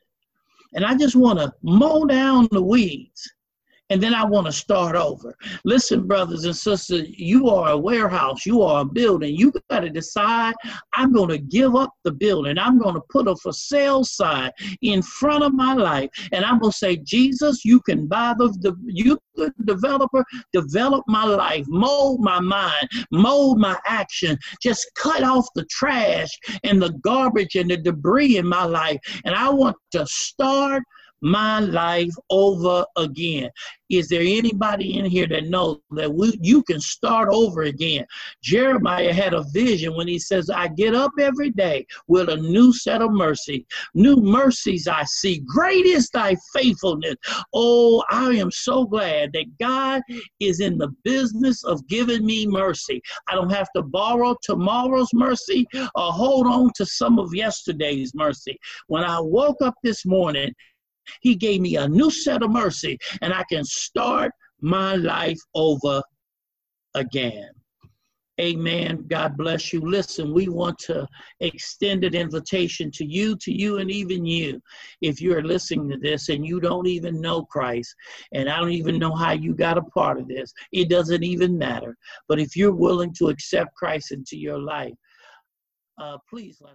And 0.75 0.85
I 0.85 0.97
just 0.97 1.17
want 1.17 1.39
to 1.39 1.53
mow 1.63 2.05
down 2.05 2.49
the 2.51 2.63
weeds 2.63 3.29
and 3.93 4.03
then 4.03 4.15
I 4.15 4.25
want 4.25 4.47
to 4.47 4.53
start 4.53 4.97
over. 4.97 5.37
Listen, 5.67 6.07
brothers 6.07 6.47
and 6.47 6.57
sisters, 6.57 7.09
you 7.11 7.51
are 7.51 7.73
a 7.73 7.77
warehouse, 7.77 8.47
you 8.47 8.63
are 8.63 8.81
a 8.81 8.85
building. 8.87 9.37
You 9.37 9.53
got 9.69 9.81
to 9.81 9.91
decide 9.91 10.55
I'm 10.95 11.13
going 11.13 11.29
to 11.29 11.37
give 11.37 11.77
up 11.77 11.93
the 12.03 12.11
building. 12.11 12.59
I'm 12.59 12.79
going 12.79 12.95
to 12.95 13.03
put 13.11 13.29
a 13.29 13.37
for 13.37 13.53
sale 13.53 14.03
sign 14.03 14.51
in 14.81 15.03
front 15.03 15.45
of 15.45 15.53
my 15.53 15.75
life, 15.75 16.09
and 16.33 16.43
I'm 16.43 16.59
going 16.59 16.73
to 16.73 16.79
say, 16.79 16.97
Jesus, 16.97 17.67
you 17.67 17.81
can 17.81 18.07
buy 18.07 18.35
the, 18.39 18.49
the 18.63 18.75
you 18.87 19.19
the 19.35 19.53
developer, 19.65 20.25
develop 20.55 21.05
my 21.07 21.25
life, 21.25 21.67
mold 21.69 22.21
my 22.21 22.41
mind, 22.41 22.89
mold 23.11 23.59
my 23.59 23.79
action, 23.87 24.39
just 24.63 24.91
cut 24.95 25.23
off 25.23 25.47
the 25.55 25.65
trash 25.67 26.31
and 26.65 26.81
the 26.81 26.93
garbage 27.03 27.57
and 27.57 27.71
the 27.71 27.77
debris 27.77 28.39
in 28.39 28.47
my 28.47 28.65
life. 28.65 28.99
And 29.25 29.35
I 29.35 29.51
want 29.51 29.77
to 29.93 30.07
start 30.07 30.83
my 31.23 31.61
life 31.61 32.13
over 32.31 32.85
again. 32.97 33.51
Is 33.89 34.09
there 34.09 34.23
anybody 34.23 34.99
in 34.99 35.05
here 35.05 35.27
that 35.29 35.49
knows 35.49 35.79
that 35.91 36.13
we, 36.13 36.39
you 36.41 36.63
can 36.63 36.81
start 36.81 37.29
over 37.31 37.63
again? 37.63 38.07
Jeremiah 38.43 39.13
had 39.13 39.35
a 39.35 39.45
vision 39.53 39.95
when 39.95 40.09
he 40.09 40.19
says, 40.19 40.49
I 40.49 40.69
get 40.69 40.95
up 40.95 41.13
every 41.21 41.51
day 41.51 41.87
with 42.09 42.29
a 42.31 42.37
new 42.37 42.73
set 42.73 43.03
of 43.03 43.13
mercy. 43.13 43.67
New 43.95 44.17
mercies 44.17 44.89
I 44.89 45.05
see. 45.05 45.41
Great 45.41 45.85
is 45.85 46.09
thy 46.09 46.37
faithfulness. 46.55 47.17
Oh, 47.55 48.03
I 48.11 48.31
am 48.33 48.51
so 48.51 48.85
glad 48.85 49.33
that 49.35 49.59
God 49.61 50.03
is 50.41 50.61
in 50.61 50.79
the 50.79 50.89
business 51.05 51.63
of 51.65 51.87
giving 51.87 52.25
me 52.25 52.47
mercy. 52.47 53.01
I 53.29 53.35
don't 53.35 53.53
have 53.53 53.69
to 53.77 53.83
borrow 53.83 54.37
tomorrow's 54.43 55.13
mercy 55.13 55.67
or 55.75 56.13
hold 56.13 56.47
on 56.47 56.71
to 56.77 56.87
some 56.87 57.19
of 57.19 57.35
yesterday's 57.35 58.15
mercy. 58.15 58.59
When 58.87 59.05
I 59.05 59.21
woke 59.21 59.61
up 59.61 59.75
this 59.83 60.07
morning, 60.07 60.53
he 61.21 61.35
gave 61.35 61.61
me 61.61 61.77
a 61.77 61.89
new 61.89 62.11
set 62.11 62.43
of 62.43 62.51
mercy, 62.51 62.99
and 63.21 63.33
I 63.33 63.45
can 63.49 63.65
start 63.65 64.33
my 64.61 64.97
life 64.97 65.41
over 65.55 66.03
again. 66.95 67.51
Amen. 68.41 69.05
God 69.09 69.37
bless 69.37 69.73
you. 69.73 69.81
Listen, 69.81 70.33
we 70.33 70.49
want 70.49 70.79
to 70.81 71.07
extend 71.41 72.03
an 72.03 72.15
invitation 72.15 72.91
to 72.93 73.05
you, 73.05 73.37
to 73.37 73.53
you, 73.53 73.79
and 73.79 73.91
even 73.91 74.25
you. 74.25 74.61
If 75.03 75.21
you're 75.21 75.43
listening 75.43 75.91
to 75.91 75.99
this 75.99 76.31
and 76.31 76.45
you 76.45 76.59
don't 76.59 76.87
even 76.87 77.21
know 77.21 77.45
Christ, 77.45 77.95
and 78.33 78.49
I 78.49 78.59
don't 78.59 78.73
even 78.73 78.99
know 78.99 79.15
how 79.15 79.33
you 79.33 79.55
got 79.55 79.77
a 79.77 79.83
part 79.83 80.19
of 80.19 80.29
this, 80.29 80.53
it 80.73 80.89
doesn't 80.89 81.23
even 81.23 81.59
matter. 81.59 81.95
But 82.27 82.41
if 82.41 82.57
you're 82.57 82.75
willing 82.75 83.13
to 83.19 83.29
accept 83.29 83.75
Christ 83.75 84.13
into 84.13 84.39
your 84.39 84.59
life, 84.59 84.95
uh, 86.01 86.17
please 86.29 86.57
let 86.61 86.69
us. 86.69 86.71